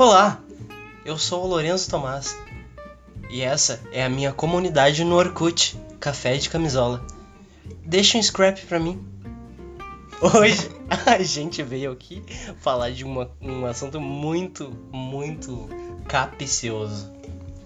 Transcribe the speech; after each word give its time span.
Olá, 0.00 0.40
eu 1.04 1.18
sou 1.18 1.44
o 1.44 1.46
Lourenço 1.46 1.90
Tomás 1.90 2.34
e 3.28 3.42
essa 3.42 3.78
é 3.92 4.02
a 4.02 4.08
minha 4.08 4.32
comunidade 4.32 5.04
no 5.04 5.14
Orkut, 5.14 5.78
Café 6.00 6.38
de 6.38 6.48
Camisola. 6.48 7.04
Deixa 7.84 8.16
um 8.16 8.22
scrap 8.22 8.64
pra 8.64 8.80
mim. 8.80 8.98
Hoje 10.22 10.70
a 11.04 11.22
gente 11.22 11.62
veio 11.62 11.92
aqui 11.92 12.22
falar 12.62 12.92
de 12.92 13.04
uma, 13.04 13.30
um 13.42 13.66
assunto 13.66 14.00
muito, 14.00 14.74
muito 14.90 15.68
capcioso. 16.08 17.12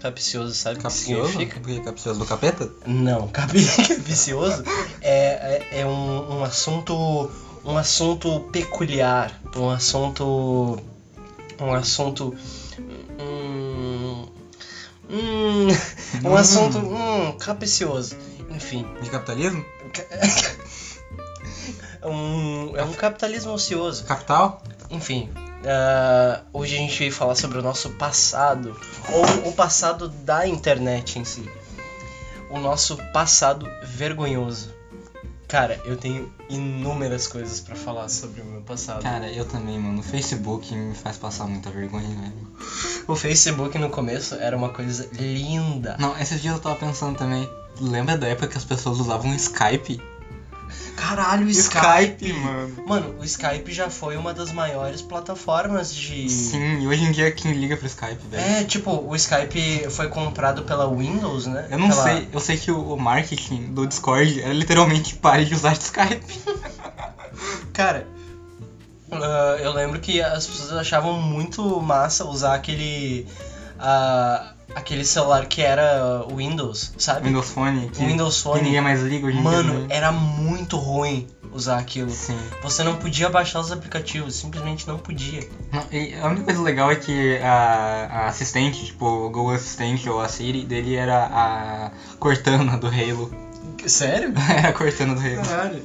Capcioso, 0.01 0.57
sabe 0.57 0.81
o 0.81 0.83
que 0.83 0.93
significa? 0.93 1.61
Porque 1.61 1.81
capcioso 1.83 2.19
do 2.19 2.27
capeta? 2.27 2.69
Não, 2.85 3.29
cap- 3.31 3.53
capcioso 3.87 4.65
é, 5.01 5.69
é, 5.71 5.81
é 5.83 5.87
um, 5.87 6.39
um 6.39 6.43
assunto 6.43 7.31
um 7.65 7.79
assunto 7.79 8.41
peculiar, 8.51 9.41
um 9.55 9.71
assunto 9.71 10.83
um 11.61 11.73
assunto 11.73 12.35
hum, 13.19 14.27
hum, 15.09 15.69
um 16.25 16.31
Hum. 16.31 16.37
assunto 16.37 16.79
hum, 16.79 17.33
capcioso, 17.39 18.17
enfim, 18.51 18.87
De 19.03 19.11
capitalismo? 19.11 19.65
um, 22.03 22.77
é 22.77 22.83
um 22.83 22.93
capitalismo 22.93 23.53
ocioso, 23.53 24.05
Capital? 24.05 24.61
enfim. 24.91 25.29
ah, 25.67 26.43
hoje 26.53 26.75
a 26.75 26.79
gente 26.79 26.99
veio 26.99 27.13
falar 27.13 27.35
sobre 27.35 27.59
o 27.59 27.63
nosso 27.63 27.91
passado, 27.91 28.77
ou 29.09 29.49
o 29.49 29.53
passado 29.53 30.09
da 30.09 30.47
internet 30.47 31.19
em 31.19 31.25
si. 31.25 31.49
O 32.51 32.59
nosso 32.59 32.97
passado 33.13 33.69
vergonhoso. 33.83 34.74
Cara, 35.55 35.81
eu 35.85 35.97
tenho 35.97 36.33
inúmeras 36.51 37.29
coisas 37.29 37.61
pra 37.61 37.77
falar 37.77 38.09
sobre 38.09 38.41
o 38.41 38.45
meu 38.45 38.63
passado. 38.63 39.05
Cara, 39.05 39.31
eu 39.31 39.45
também, 39.45 39.79
mano. 39.79 40.01
O 40.01 40.03
Facebook 40.03 40.75
me 40.75 40.97
faz 40.97 41.17
passar 41.17 41.47
muita 41.47 41.71
vergonha, 41.71 42.09
velho. 42.09 42.49
O 43.07 43.15
Facebook 43.15 43.79
no 43.79 43.89
começo 43.89 44.35
era 44.35 44.57
uma 44.57 44.71
coisa 44.71 45.09
linda. 45.13 45.97
Não, 45.97 46.19
esses 46.19 46.43
dias 46.43 46.55
eu 46.55 46.61
tava 46.61 46.75
pensando 46.75 47.17
também. 47.17 47.49
Lembra 47.81 48.19
da 48.19 48.27
época 48.27 48.49
que 48.49 48.59
as 48.59 48.65
pessoas 48.65 48.99
usavam 48.99 49.33
Skype? 49.37 50.03
Caralho, 50.97 51.47
o 51.47 51.51
Skype. 51.51 52.33
mano. 52.33 52.85
Mano, 52.87 53.15
o 53.19 53.25
Skype 53.25 53.73
já 53.73 53.91
foi 53.91 54.17
uma 54.17 54.33
das 54.33 54.53
maiores 54.53 55.03
plataformas 55.03 55.93
de. 55.95 56.29
Sim, 56.29 56.81
e 56.83 56.87
hoje 56.87 57.03
em 57.05 57.11
dia 57.13 57.31
quem 57.31 57.53
liga 57.53 57.77
pro 57.77 57.87
Skype, 57.87 58.19
velho? 58.29 58.43
É, 58.43 58.65
tipo, 58.65 58.91
o 58.93 59.15
Skype 59.17 59.89
foi 59.91 60.09
comprado 60.09 60.63
pela 60.63 60.89
Windows, 60.89 61.47
né? 61.47 61.67
Eu 61.71 61.79
não 61.79 61.89
Pela- 61.89 62.03
sei, 62.05 62.29
eu 62.33 62.41
sei 62.41 62.57
que 62.57 62.71
o, 62.71 62.97
marketing 62.97 63.73
do 63.73 63.87
Discord 63.87 64.41
era 64.41 64.53
literalmente 64.53 65.15
pare 65.19 65.45
de 65.45 65.55
usar 65.55 65.73
Skype. 65.73 66.25
Cara, 67.75 68.07
ah, 69.11 69.57
eu 69.61 69.73
lembro 69.73 69.99
que 70.01 70.21
as 70.23 70.47
pessoas 70.47 70.73
achavam 70.73 71.21
muito 71.21 71.81
massa 71.83 72.25
usar 72.25 72.55
aquele. 72.55 73.27
ah, 73.79 74.54
aquele 74.75 75.05
celular 75.05 75.47
que 75.47 75.63
era 75.63 76.25
Windows, 76.35 76.93
sabe? 76.99 77.27
Windows 77.29 77.51
Phone, 77.51 77.89
que, 77.91 78.05
Windows 78.05 78.37
que 78.37 78.43
Phone. 78.43 78.63
ninguém 78.63 78.81
mais 78.81 79.01
liga 79.03 79.27
hoje 79.27 79.39
em 79.39 79.43
Mano, 79.43 79.71
dia. 79.73 79.81
né? 79.81 79.87
era 79.91 80.13
muito 80.13 80.77
ruim 80.77 81.27
usar 81.53 81.79
aquilo. 81.79 82.11
Sim. 82.11 82.37
Você 82.63 82.83
não 82.83 82.97
podia 82.97 83.29
baixar 83.29 83.61
os 83.61 83.71
aplicativos, 83.71 84.35
simplesmente 84.35 84.87
não 84.89 84.99
podia. 84.99 85.49
Não, 85.73 85.83
a 86.23 86.29
única 86.29 86.45
coisa 86.45 86.63
legal 86.63 86.91
é 86.91 86.97
que 86.97 87.39
a, 87.39 88.09
a 88.11 88.27
assistente, 88.27 88.85
tipo, 88.87 89.07
o 89.07 89.31
Google 89.31 89.51
Assistente 89.55 90.09
ou 90.09 90.21
a 90.21 90.29
Siri 90.29 90.65
dele 90.65 90.97
era 90.97 91.25
a 91.33 91.91
Cortana 92.19 92.77
do 92.77 92.87
Halo. 92.89 93.31
Sério? 93.87 94.33
era 94.51 94.69
a 94.71 94.73
Cortana 94.73 95.15
do 95.15 95.21
Halo. 95.21 95.47
Caralho. 95.49 95.83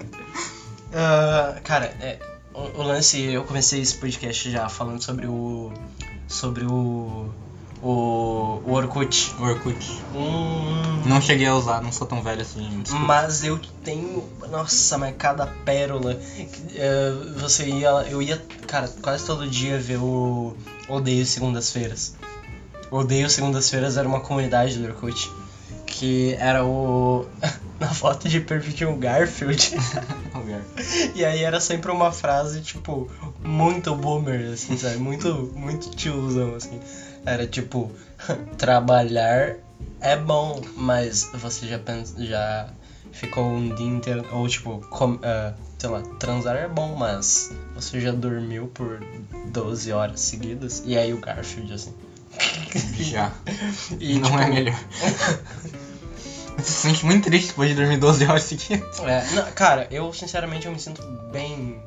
Ah, 0.94 1.60
cara, 1.64 1.86
é, 2.02 2.18
o, 2.54 2.82
o 2.82 2.84
lance, 2.84 3.22
eu 3.22 3.44
comecei 3.44 3.82
esse 3.82 3.96
podcast 3.96 4.50
já 4.50 4.68
falando 4.70 5.02
sobre 5.02 5.28
o. 5.28 5.72
sobre 6.28 6.66
o. 6.66 7.30
o, 7.82 8.62
o 8.66 8.72
Orkut. 8.74 9.34
O 9.40 9.44
Orkut. 9.44 10.02
Hum, 10.14 11.02
Não 11.06 11.22
cheguei 11.22 11.48
a 11.48 11.56
usar, 11.56 11.82
não 11.82 11.92
sou 11.92 12.06
tão 12.08 12.22
velho 12.22 12.42
assim. 12.42 12.82
desculpa. 12.82 13.06
mas 13.06 13.44
eu 13.44 13.60
tenho. 13.84 14.24
Nossa, 14.50 14.98
mas 14.98 15.16
cada 15.18 15.48
pérola. 15.48 16.20
eh, 16.76 17.12
você 17.38 17.66
ia. 17.68 17.90
Eu 18.10 18.22
ia, 18.22 18.42
cara, 18.68 18.88
quase 19.02 19.26
todo 19.26 19.48
dia 19.48 19.80
ver 19.80 19.98
o 19.98 20.56
Odeio 20.88 21.26
Segundas-Feiras. 21.26 22.16
Odeio 22.92 23.30
Segundas-Feiras 23.30 23.98
era 23.98 24.08
uma 24.08 24.20
comunidade 24.20 24.78
do 24.78 24.86
Orkut. 24.86 25.32
Que 25.86 26.34
era 26.40 26.66
o. 26.66 27.26
Na 27.80 27.88
foto 27.94 28.28
de 28.28 28.42
perfil 28.42 28.74
tinha 28.74 28.90
o 28.92 28.98
Garfield. 28.98 29.72
E 31.16 31.24
aí 31.24 31.44
era 31.44 31.62
sempre 31.62 31.90
uma 31.92 32.12
frase, 32.12 32.60
tipo, 32.62 33.10
muito 33.42 33.96
boomer, 33.96 34.52
assim, 34.52 34.78
sabe? 34.78 34.98
Muito, 34.98 35.50
muito 35.56 35.90
tiozão, 35.92 36.56
assim. 36.56 36.78
Era 37.26 37.46
tipo, 37.46 37.92
trabalhar 38.58 39.56
é 40.02 40.16
bom, 40.16 40.62
mas 40.76 41.30
você 41.34 41.68
já 41.68 41.80
pensa, 41.80 42.24
já 42.24 42.70
ficou 43.12 43.46
um 43.46 43.74
dia 43.76 43.88
inteiro, 43.88 44.26
ou 44.32 44.48
tipo, 44.48 44.80
com, 44.90 45.20
ah, 45.24 45.54
sei 45.78 45.90
lá, 45.90 46.02
transar 46.20 46.56
é 46.56 46.68
bom, 46.68 46.96
mas 46.96 47.52
você 47.76 48.00
já 48.00 48.12
dormiu 48.12 48.68
por 48.68 49.04
12 49.48 49.92
horas 49.92 50.22
seguidas, 50.22 50.84
e 50.86 50.98
aí 50.98 51.14
o 51.14 51.20
Garfield, 51.20 51.74
assim. 51.74 51.94
Já. 53.00 53.32
E, 54.00 54.20
não 54.20 54.30
tipo, 54.30 54.42
é 54.42 54.50
melhor. 54.50 54.80
Você 56.60 56.74
se 56.74 56.82
sente 56.82 57.06
muito 57.06 57.24
triste 57.24 57.48
depois 57.48 57.70
de 57.70 57.76
dormir 57.76 57.98
12 57.98 58.26
horas 58.26 58.44
seguidas. 58.44 59.00
É, 59.00 59.26
não, 59.32 59.50
cara, 59.54 59.88
eu 59.90 60.12
sinceramente 60.12 60.66
eu 60.66 60.74
me 60.74 60.80
sinto 60.80 61.02
bem 61.32 61.82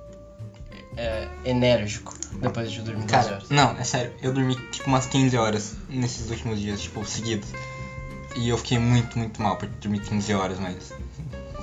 é, 0.97 1.28
enérgico 1.44 2.14
depois 2.41 2.70
de 2.70 2.81
dormir 2.82 3.03
12 3.03 3.06
Cara, 3.09 3.34
horas. 3.37 3.48
não, 3.50 3.70
é 3.78 3.84
sério. 3.84 4.12
Eu 4.22 4.32
dormi 4.32 4.54
tipo 4.70 4.88
umas 4.88 5.06
15 5.06 5.37
horas 5.37 5.75
nesses 5.88 6.31
últimos 6.31 6.60
dias, 6.60 6.81
tipo, 6.81 7.04
seguidos. 7.04 7.48
E 8.37 8.48
eu 8.48 8.56
fiquei 8.56 8.78
muito, 8.78 9.19
muito 9.19 9.41
mal 9.43 9.56
por 9.56 9.69
dormir 9.69 10.00
15 10.00 10.32
horas, 10.34 10.59
mas. 10.59 10.93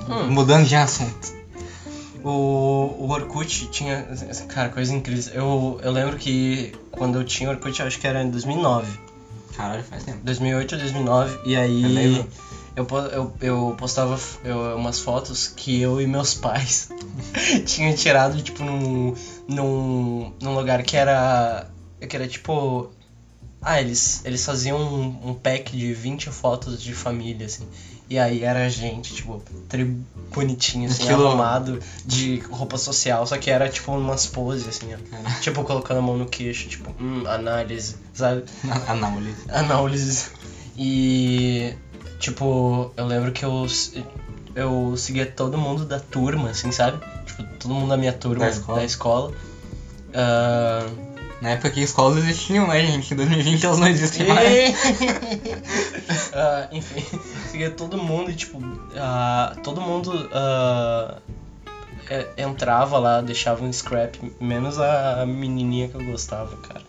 Hum. 0.07 0.29
Mudando 0.31 0.65
de 0.67 0.75
assunto. 0.75 1.33
O, 2.23 2.29
o 2.99 3.09
Orkut 3.09 3.67
tinha. 3.67 4.05
Cara, 4.49 4.69
coisa 4.69 4.93
incrível. 4.93 5.33
Eu, 5.33 5.79
eu 5.83 5.91
lembro 5.91 6.17
que 6.17 6.73
quando 6.91 7.17
eu 7.19 7.23
tinha 7.23 7.49
Orkut, 7.49 7.79
eu 7.79 7.87
acho 7.87 7.99
que 7.99 8.05
era 8.07 8.21
em 8.23 8.29
2009. 8.29 8.99
Caralho, 9.55 9.83
faz 9.83 10.03
tempo. 10.03 10.19
2008 10.23 10.73
ou 10.75 10.79
2009. 10.81 11.39
E 11.45 11.55
aí. 11.55 12.25
Eu 12.75 12.87
eu, 13.11 13.33
eu 13.41 13.75
postava 13.77 14.17
eu- 14.45 14.75
umas 14.77 14.99
fotos 15.01 15.47
que 15.47 15.81
eu 15.81 15.99
e 15.99 16.07
meus 16.07 16.33
pais 16.33 16.87
tinham 17.65 17.93
tirado, 17.93 18.41
tipo, 18.41 18.63
num, 18.63 19.13
num, 19.49 20.31
num 20.41 20.55
lugar 20.55 20.83
que 20.83 20.95
era. 20.95 21.65
que 22.07 22.15
era 22.15 22.27
tipo. 22.27 22.87
Ah, 23.61 23.81
eles, 23.81 24.21
eles 24.23 24.45
faziam 24.45 24.77
um, 24.79 25.29
um 25.31 25.33
pack 25.33 25.75
de 25.75 25.91
20 25.91 26.29
fotos 26.31 26.81
de 26.81 26.93
família, 26.93 27.45
assim. 27.45 27.67
E 28.09 28.17
aí 28.17 28.43
era 28.43 28.65
a 28.65 28.69
gente, 28.69 29.13
tipo, 29.13 29.41
tri 29.67 29.83
bonitinho, 30.33 30.85
assim, 30.89 31.03
Estilo- 31.03 31.27
arrumado 31.27 31.77
de 32.05 32.37
roupa 32.49 32.77
social, 32.77 33.25
só 33.27 33.37
que 33.37 33.51
era 33.51 33.67
tipo 33.69 33.91
umas 33.91 34.25
poses, 34.25 34.67
assim, 34.67 34.93
ó. 34.93 35.39
Tipo, 35.41 35.63
colocando 35.63 35.97
a 35.97 36.01
mão 36.01 36.17
no 36.17 36.25
queixo, 36.25 36.69
tipo, 36.69 36.89
hum, 36.99 37.23
análise, 37.27 37.95
sabe? 38.13 38.45
análise. 38.87 39.43
Análise. 39.49 40.29
E, 40.77 41.75
tipo, 42.19 42.89
eu 42.95 43.05
lembro 43.05 43.31
que 43.33 43.43
eu, 43.43 43.67
eu 44.55 44.95
seguia 44.97 45.25
todo 45.25 45.57
mundo 45.57 45.85
da 45.85 45.99
turma, 45.99 46.49
assim, 46.51 46.71
sabe? 46.71 46.99
Tipo, 47.39 47.55
todo 47.57 47.73
mundo 47.73 47.89
da 47.89 47.97
minha 47.97 48.13
turma, 48.13 48.45
Da 48.45 48.49
escola. 48.51 48.79
Da 48.79 48.85
escola. 48.85 49.33
Ah, 50.13 50.85
Na 51.41 51.49
época 51.51 51.69
que 51.69 51.81
escolas 51.81 52.17
existiam, 52.17 52.67
né, 52.67 52.85
gente? 52.85 53.13
Em 53.13 53.17
2020 53.17 53.65
elas 53.65 53.79
não 53.79 53.87
existem 53.87 54.27
mais. 54.27 54.75
Ah, 56.33 56.67
enfim, 56.71 57.03
seguia 57.51 57.69
todo 57.71 57.97
mundo 57.97 58.31
e, 58.31 58.35
tipo, 58.35 58.59
ah, 58.97 59.55
todo 59.63 59.79
mundo 59.81 60.29
ah, 60.33 61.17
é- 62.09 62.27
entrava 62.37 62.97
lá, 62.97 63.21
deixava 63.21 63.63
um 63.63 63.71
scrap, 63.71 64.17
menos 64.39 64.79
a 64.79 65.25
menininha 65.25 65.87
que 65.87 65.95
eu 65.95 66.03
gostava, 66.03 66.55
cara. 66.57 66.81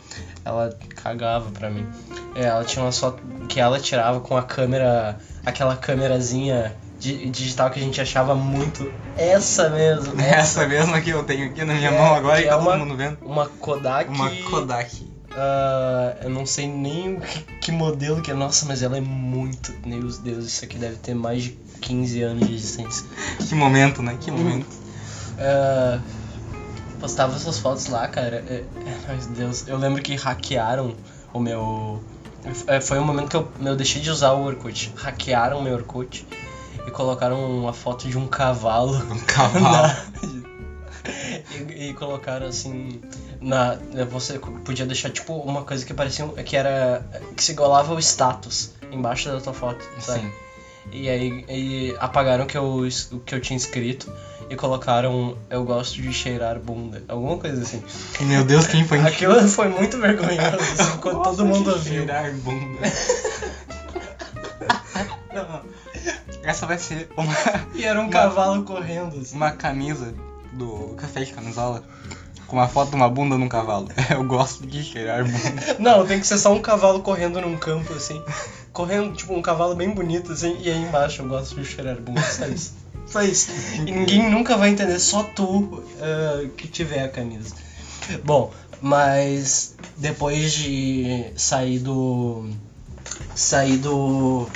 Ela 0.44 0.76
cagava 0.96 1.50
pra 1.50 1.70
mim. 1.70 1.86
É, 2.34 2.44
ela 2.44 2.64
tinha 2.64 2.84
uma 2.84 2.92
foto 2.92 3.22
que 3.48 3.60
ela 3.60 3.78
tirava 3.78 4.20
com 4.20 4.36
a 4.36 4.42
câmera, 4.42 5.18
aquela 5.44 5.76
câmerazinha 5.76 6.74
digital 7.00 7.70
que 7.70 7.80
a 7.80 7.82
gente 7.82 8.00
achava 8.00 8.34
muito. 8.34 8.92
Essa 9.16 9.68
mesmo, 9.70 10.12
Essa 10.20 10.66
mesma 10.66 11.00
que 11.00 11.10
eu 11.10 11.22
tenho 11.24 11.46
aqui 11.46 11.64
na 11.64 11.74
minha 11.74 11.90
É, 11.90 11.98
mão 11.98 12.14
agora 12.14 12.40
e 12.40 12.44
é 12.44 12.48
tá 12.48 12.58
uma- 12.58 12.72
todo 12.72 12.80
mundo 12.80 12.96
vendo. 12.96 13.18
Uma 13.22 13.46
Kodak. 13.46 14.10
Uma 14.10 14.30
Kodak. 14.50 15.10
Ah, 15.32 16.16
eu 16.22 16.30
não 16.30 16.44
sei 16.44 16.66
nem 16.68 17.14
o 17.16 17.20
que, 17.20 17.40
que 17.60 17.72
modelo 17.72 18.20
que 18.20 18.30
é. 18.30 18.34
Nossa, 18.34 18.66
mas 18.66 18.82
ela 18.82 18.96
é 18.96 19.00
muito. 19.00 19.72
Meu 19.86 20.00
Deus, 20.02 20.44
isso 20.46 20.64
aqui 20.64 20.76
deve 20.76 20.96
ter 20.96 21.14
mais 21.14 21.42
de 21.44 21.50
15 21.80 22.20
anos 22.22 22.46
de 22.46 22.54
existência. 22.54 23.06
Que 23.48 23.54
momento, 23.54 24.02
né? 24.02 24.16
Que 24.20 24.30
momento. 24.30 24.66
Ah, 25.38 26.00
postava 27.00 27.34
essas 27.36 27.58
fotos 27.58 27.86
lá, 27.86 28.06
cara. 28.08 28.44
É, 28.48 28.64
é, 29.08 29.12
meu 29.14 29.26
Deus, 29.36 29.64
eu 29.66 29.76
lembro 29.78 30.02
que 30.02 30.14
hackearam 30.16 30.94
o 31.32 31.38
meu. 31.40 32.02
é, 32.66 32.80
Foi 32.80 32.98
um 32.98 33.04
momento 33.04 33.28
que 33.30 33.36
eu, 33.36 33.48
eu 33.60 33.76
deixei 33.76 34.02
de 34.02 34.10
usar 34.10 34.32
o 34.32 34.42
Orkut. 34.44 34.92
Hackearam 34.96 35.58
o 35.60 35.62
meu 35.62 35.74
Orkut 35.74 36.26
e 36.90 36.92
colocaram 36.92 37.38
uma 37.60 37.72
foto 37.72 38.08
de 38.08 38.18
um 38.18 38.26
cavalo. 38.26 38.96
Um 39.10 39.18
cavalo. 39.20 39.62
na- 39.70 39.96
e, 41.50 41.88
e 41.88 41.94
colocaram 41.94 42.46
assim. 42.46 43.00
na, 43.40 43.76
você 44.08 44.38
podia 44.64 44.84
deixar 44.84 45.08
tipo 45.10 45.34
uma 45.42 45.62
coisa 45.62 45.84
que 45.86 45.94
parecia 45.94 46.26
que 46.44 46.56
era 46.56 47.00
que 47.36 47.42
se 47.42 47.52
igualava 47.52 47.92
ao 47.92 47.98
status 47.98 48.70
embaixo 48.90 49.28
da 49.30 49.40
tua 49.40 49.52
foto, 49.52 49.84
sabe? 50.00 50.20
Sim. 50.20 50.32
E 50.92 51.08
aí 51.08 51.44
e 51.48 51.94
apagaram 52.00 52.44
o 52.44 52.46
que 52.46 52.56
eu, 52.58 52.88
o 53.12 53.18
que 53.20 53.34
eu 53.34 53.40
tinha 53.40 53.56
escrito 53.56 54.12
e 54.48 54.56
colocaram 54.56 55.36
eu 55.48 55.62
gosto 55.62 56.02
de 56.02 56.12
cheirar 56.12 56.58
bunda, 56.58 57.02
alguma 57.06 57.36
coisa 57.36 57.62
assim. 57.62 57.80
Meu 58.20 58.42
Deus, 58.42 58.66
que 58.68 58.76
infantil. 58.78 59.06
Aquilo 59.06 59.48
foi 59.48 59.68
muito 59.68 59.96
vergonhoso, 59.98 60.56
assim, 60.56 60.96
quando 60.98 61.22
todo 61.22 61.44
mundo 61.46 61.64
de 61.64 61.70
ouviu. 61.70 61.92
cheirar 61.94 62.32
bunda. 62.32 62.80
Essa 66.50 66.66
vai 66.66 66.78
ser 66.78 67.08
uma, 67.16 67.32
E 67.74 67.84
era 67.84 67.98
um 68.00 68.04
Uma- 68.04 68.10
cavalo 68.12 68.62
correndo, 68.64 69.20
assim. 69.20 69.36
uma 69.36 69.52
camisa 69.52 70.12
do 70.52 70.94
café 70.96 71.22
de 71.22 71.32
camisola 71.32 71.82
com 72.48 72.56
uma 72.56 72.66
foto 72.66 72.90
de 72.90 72.96
uma 72.96 73.08
bunda 73.08 73.38
num 73.38 73.48
cavalo. 73.48 73.88
Eu 74.10 74.24
gosto 74.24 74.66
de 74.66 74.82
cheirar 74.82 75.24
bunda. 75.24 75.76
Não, 75.78 76.04
tem 76.04 76.18
que 76.18 76.26
ser 76.26 76.38
só 76.38 76.52
um 76.52 76.60
cavalo 76.60 77.00
correndo 77.00 77.40
num 77.40 77.56
campo, 77.56 77.92
assim. 77.94 78.20
Correndo, 78.72 79.14
tipo, 79.14 79.32
um 79.32 79.40
cavalo 79.42 79.76
bem 79.76 79.90
bonito, 79.94 80.32
assim, 80.32 80.56
e 80.60 80.68
aí 80.68 80.82
embaixo 80.82 81.22
eu 81.22 81.28
gosto 81.28 81.54
de 81.54 81.64
cheirar 81.64 81.96
bunda, 82.00 82.20
só 82.22 82.46
isso. 82.46 82.72
Só 83.06 83.22
isso. 83.22 83.50
E 83.76 83.90
ninguém 83.92 84.28
nunca 84.28 84.56
vai 84.56 84.70
entender, 84.70 84.98
só 84.98 85.22
tu 85.22 85.82
ah, 86.00 86.48
que 86.56 86.66
tiver 86.66 87.04
a 87.04 87.08
camisa. 87.08 87.54
Bom, 88.24 88.52
mas 88.82 89.74
depois 89.96 90.52
de 90.52 91.26
sair 91.36 91.78
do. 91.78 92.48
sair 93.34 93.76
do. 93.76 94.48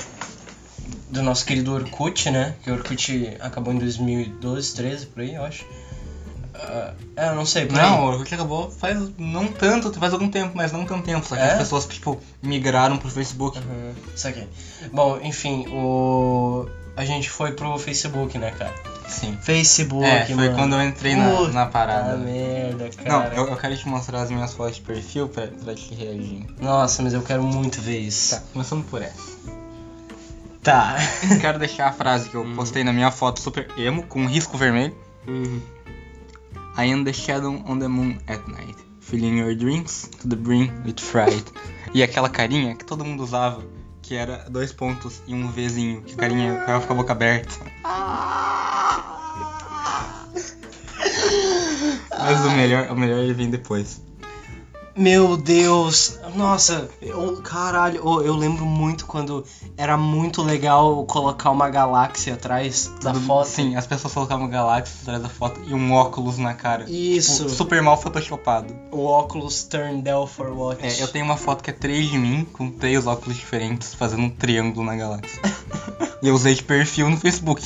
Do 1.15 1.23
nosso 1.23 1.45
querido 1.47 1.73
Orkut, 1.73 2.31
né? 2.31 2.55
Que 2.63 2.71
o 2.71 2.75
Orkut 2.75 3.37
acabou 3.41 3.73
em 3.73 3.79
2012, 3.79 4.75
13, 4.75 5.07
por 5.07 5.23
aí, 5.23 5.35
eu 5.35 5.45
acho. 5.45 5.65
Ah, 6.55 6.93
é, 7.17 7.33
não 7.35 7.45
sei, 7.45 7.67
por 7.67 7.79
aí. 7.79 7.85
Não, 7.87 8.05
o 8.05 8.09
Orkut 8.11 8.33
acabou 8.35 8.71
faz 8.71 8.99
não 9.19 9.49
tanto, 9.49 9.93
faz 9.99 10.13
algum 10.13 10.29
tempo, 10.29 10.53
mas 10.55 10.71
não 10.73 10.85
tanto 10.85 11.03
tempo. 11.05 11.27
Só 11.27 11.35
que 11.35 11.43
É? 11.43 11.53
as 11.53 11.59
pessoas, 11.59 11.87
tipo, 11.87 12.21
migraram 12.43 12.97
pro 12.97 13.11
Facebook. 13.11 13.59
Uhum, 13.59 13.93
isso 14.15 14.29
aqui. 14.29 14.47
Bom, 14.93 15.19
enfim, 15.23 15.67
o. 15.69 16.69
A 16.97 17.05
gente 17.05 17.29
foi 17.29 17.51
pro 17.53 17.77
Facebook, 17.77 18.39
né, 18.39 18.53
cara? 18.53 18.73
Sim. 19.09 19.37
Facebook, 19.43 20.07
É, 20.07 20.25
foi 20.27 20.35
mano. 20.37 20.55
quando 20.55 20.75
eu 20.77 20.83
entrei 20.85 21.17
na, 21.17 21.49
na 21.49 21.67
parada. 21.67 22.17
merda, 22.17 22.89
Não, 23.05 23.23
cara. 23.23 23.35
eu, 23.35 23.49
eu 23.49 23.57
quero 23.57 23.77
te 23.77 23.89
mostrar 23.89 24.23
as 24.23 24.31
minhas 24.31 24.55
fotos 24.55 24.77
de 24.77 24.83
perfil 24.83 25.29
pra, 25.29 25.49
pra 25.49 25.75
te 25.75 25.93
reagir. 25.93 26.47
Nossa, 26.61 27.03
mas 27.03 27.13
eu 27.13 27.21
quero 27.23 27.43
muito 27.43 27.81
ver 27.81 27.99
isso. 27.99 28.37
Tá, 28.37 28.43
começando 28.53 28.85
por 28.85 29.03
essa. 29.03 29.35
Tá. 30.65 30.97
quero 31.41 31.59
deixar 31.59 31.89
a 31.89 31.93
frase 31.93 32.29
que 32.31 32.35
eu 32.37 32.43
Uhum. 32.43 32.57
postei 32.57 32.83
na 32.83 32.93
minha 32.93 33.11
foto 33.11 33.39
super 33.41 33.69
emo, 33.77 34.03
com 34.07 34.23
um 34.23 34.27
risco 34.27 34.57
vermelho. 34.57 34.97
Uhum. 35.29 35.61
I 36.77 36.91
am 36.93 37.05
the 37.05 37.13
shadow 37.13 37.63
on 37.67 37.79
the 37.79 37.87
moon 37.87 38.19
at 38.27 38.41
night, 38.49 38.77
filling 39.01 39.39
your 39.39 39.55
dreams 39.55 40.09
to 40.21 40.29
the 40.29 40.35
brim 40.37 40.73
with 40.85 40.97
fright. 41.01 41.45
E 41.93 42.03
aquela 42.03 42.29
carinha 42.29 42.75
que 42.75 42.85
todo 42.85 43.05
mundo 43.05 43.23
usava, 43.23 43.63
que 44.03 44.17
era 44.17 44.47
dois 44.51 44.73
pontos 44.73 45.23
e 45.27 45.35
um 45.35 45.49
Vzinho, 45.53 46.03
que 46.03 46.15
a 46.15 46.17
carinha 46.17 46.59
ficava 46.61 46.85
com 46.87 46.93
a 46.93 46.97
boca 46.97 47.13
aberta. 47.13 47.55
Mas 52.19 52.45
o 52.45 52.51
melhor, 52.53 52.91
o 52.91 52.97
melhor 52.97 53.19
ele 53.19 53.35
vem 53.35 53.51
depois. 53.51 54.01
Meu 54.97 55.37
Deus, 55.37 56.21
nossa, 56.37 56.89
eu, 57.03 57.39
caralho, 57.43 58.01
oh, 58.05 58.21
eu 58.23 58.37
lembro 58.37 58.65
muito 58.65 59.07
quando 59.07 59.45
era 59.77 59.97
muito 59.97 60.41
legal 60.41 61.05
colocar 61.07 61.51
uma 61.51 61.69
galáxia 61.69 62.35
atrás 62.35 62.93
da 63.03 63.13
Tudo- 63.13 63.27
foto. 63.27 63.49
Sim, 63.49 63.75
as 63.75 63.89
pessoas 63.89 64.15
colocavam 64.15 64.49
galáxias 64.49 65.03
atrás 65.03 65.21
da 65.21 65.29
foto 65.29 65.61
e 65.67 65.75
um 65.75 65.93
óculos 65.93 66.39
na 66.39 66.55
cara. 66.55 66.85
Isso, 66.89 67.43
Tipo, 67.43 67.51
super 67.57 67.83
mal 67.83 68.01
photoshopado. 68.01 68.73
o 68.93 69.05
óculos 69.05 69.65
turn 69.65 70.01
down 70.01 70.29
for 70.29 70.51
what? 70.51 70.85
É, 70.87 71.03
eu 71.03 71.09
tenho 71.09 71.25
uma 71.25 71.37
foto 71.37 71.65
que 71.65 71.71
é 71.71 71.73
três 71.73 72.09
de 72.09 72.17
mim, 72.17 72.47
com 72.53 72.71
três 72.71 73.05
óculos 73.05 73.37
diferentes, 73.37 73.95
fazendo 73.95 74.23
um 74.23 74.31
triângulo 74.31 74.87
na 74.87 74.95
galáxia. 74.95 75.41
e 76.23 76.29
eu 76.29 76.35
usei 76.37 76.55
de 76.55 76.63
perfil 76.63 77.11
no 77.11 77.17
Facebook. 77.17 77.61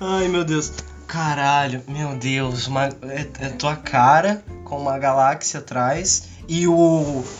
Ai, 0.00 0.28
meu 0.28 0.44
Deus. 0.44 0.72
Caralho, 1.08 1.82
meu 1.88 2.14
Deus, 2.16 2.68
uma, 2.68 2.84
é, 3.02 3.26
é 3.40 3.48
tua 3.50 3.74
cara 3.74 4.44
com 4.66 4.76
uma 4.78 4.98
galáxia 4.98 5.60
atrás 5.60 6.24
e 6.48 6.66
o, 6.66 6.74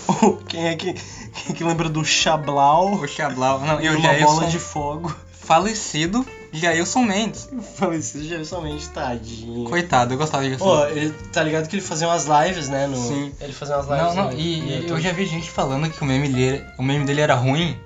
o- 0.09 0.37
quem 0.49 0.69
é 0.69 0.77
que 0.77 0.93
quem 0.95 1.51
é 1.51 1.53
que 1.53 1.63
lembra 1.65 1.89
do 1.89 2.05
Xablau? 2.05 2.95
O 2.95 3.07
Xablau, 3.09 3.61
não, 3.61 3.81
E 3.81 3.87
eu 3.87 3.99
uma 3.99 4.13
bola 4.15 4.41
sou 4.43 4.47
de 4.49 4.59
fogo. 4.59 5.15
falecido 5.33 6.25
Jailson 6.53 7.03
Mendes. 7.03 7.49
Falecido 7.77 8.25
já 8.27 8.43
somente 8.45 8.89
tadinho. 8.89 9.69
Coitado, 9.69 10.15
eu 10.15 10.19
gostava 10.19 10.49
de 10.49 10.57
Pô, 10.57 10.85
ele 10.87 11.11
tá 11.33 11.43
ligado 11.43 11.69
que 11.69 11.77
ele 11.77 11.83
fazia 11.83 12.09
umas 12.09 12.25
lives, 12.27 12.69
né? 12.69 12.87
No, 12.87 12.97
Sim. 12.97 13.33
Ele 13.41 13.53
fazia 13.53 13.77
umas 13.77 13.87
lives. 13.89 14.03
Não, 14.15 14.15
não, 14.15 14.31
no- 14.33 14.39
e, 14.39 14.61
no 14.87 14.89
eu 14.97 15.01
já 15.01 15.13
vi 15.13 15.27
gente 15.27 15.51
falando 15.51 15.91
que 15.91 16.01
o 16.03 16.07
meme, 16.07 16.29
dele, 16.29 16.65
o 16.79 16.83
meme 16.83 17.05
dele 17.05 17.21
era 17.21 17.35
ruim 17.35 17.77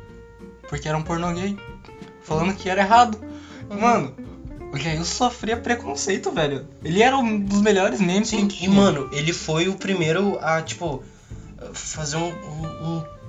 porque 0.68 0.88
era 0.88 0.96
um 0.96 1.02
pornô 1.02 1.32
gay. 1.32 1.58
Falando 2.22 2.54
que 2.54 2.68
era 2.68 2.82
errado. 2.82 3.18
Mano, 3.68 4.14
o 4.72 4.76
Jailson 4.78 5.04
sofria 5.04 5.56
preconceito, 5.56 6.30
velho. 6.30 6.64
Ele 6.84 7.02
era 7.02 7.16
um 7.16 7.38
dos 7.38 7.60
melhores 7.60 8.00
memes 8.00 8.30
que 8.30 8.36
Sim, 8.36 8.42
gente 8.42 8.64
e 8.64 8.68
mano, 8.68 9.08
ele 9.12 9.32
foi 9.32 9.68
o 9.68 9.74
primeiro 9.74 10.38
a, 10.40 10.62
tipo, 10.62 11.02
fazer 11.72 12.16
um, 12.16 12.28
um, 12.28 12.66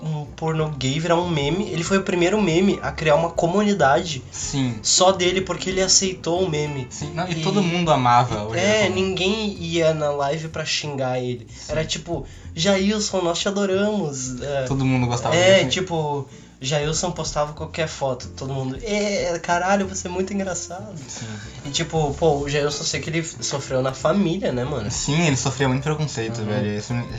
um, 0.03 0.21
um 0.21 0.25
pornô 0.35 0.67
gay 0.69 0.99
virar 0.99 1.15
um 1.17 1.27
meme. 1.29 1.67
Ele 1.69 1.83
foi 1.83 1.97
o 1.97 2.01
primeiro 2.03 2.41
meme 2.41 2.79
a 2.81 2.91
criar 2.91 3.15
uma 3.15 3.29
comunidade 3.29 4.23
Sim, 4.31 4.75
só 4.81 5.11
dele 5.11 5.41
porque 5.41 5.69
ele 5.69 5.81
aceitou 5.81 6.43
o 6.43 6.49
meme. 6.49 6.87
sim. 6.89 7.11
Não, 7.13 7.27
e, 7.27 7.31
E- 7.33 7.41
todo 7.41 7.61
mundo 7.61 7.91
amava 7.91 8.45
o 8.47 8.55
É, 8.55 8.79
Jailson. 8.81 8.93
ninguém 8.95 9.57
ia 9.59 9.93
na 9.93 10.11
live 10.11 10.47
pra 10.47 10.63
xingar 10.63 11.19
ele. 11.19 11.45
Era 11.67 11.83
tipo, 11.83 12.25
Jailson, 12.55 13.21
nós 13.21 13.39
te 13.39 13.47
adoramos. 13.47 14.41
É, 14.41 14.63
Todo 14.67 14.85
mundo 14.85 15.07
gostava 15.07 15.35
é 15.35 15.57
dele. 15.59 15.69
tipo, 15.69 16.27
Jailson 16.63 17.11
postava 17.11 17.53
qualquer 17.53 17.87
foto, 17.87 18.27
todo 18.37 18.53
mundo, 18.53 18.77
é, 18.83 19.37
caralho, 19.39 19.87
você 19.87 20.07
é 20.07 20.11
muito 20.11 20.31
engraçado. 20.31 20.95
Sim. 21.07 21.25
E 21.65 21.69
tipo, 21.71 22.13
pô, 22.13 22.37
o 22.37 22.47
Jailson, 22.47 22.83
sei 22.83 22.99
que 22.99 23.09
ele 23.09 23.23
sofreu 23.23 23.81
na 23.81 23.91
família, 23.93 24.51
né, 24.51 24.63
mano? 24.63 24.91
Sim, 24.91 25.25
ele 25.25 25.35
sofria 25.35 25.67
muito 25.67 25.81
preconceito, 25.81 26.37
Uhum. 26.39 26.45
velho. 26.45 26.67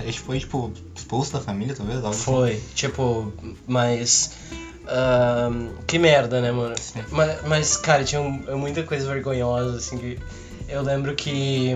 Ele 0.05 0.13
foi, 0.13 0.39
tipo, 0.39 0.73
expulso 0.95 1.33
da 1.33 1.41
família, 1.41 1.75
talvez? 1.75 1.97
Algo 1.99 2.11
assim. 2.11 2.23
Foi, 2.23 2.61
tipo, 2.75 3.33
mas. 3.67 4.31
ahn, 4.87 5.71
que 5.87 5.99
merda, 5.99 6.41
né, 6.41 6.53
mano? 6.53 6.77
Sim. 6.79 7.03
Mas, 7.11 7.43
mas, 7.45 7.77
cara, 7.77 8.05
tinha 8.05 8.21
muita 8.21 8.83
coisa 8.85 9.07
vergonhosa, 9.09 9.77
assim, 9.79 9.99
que. 9.99 10.19
Eu 10.69 10.83
lembro 10.83 11.15
que. 11.15 11.73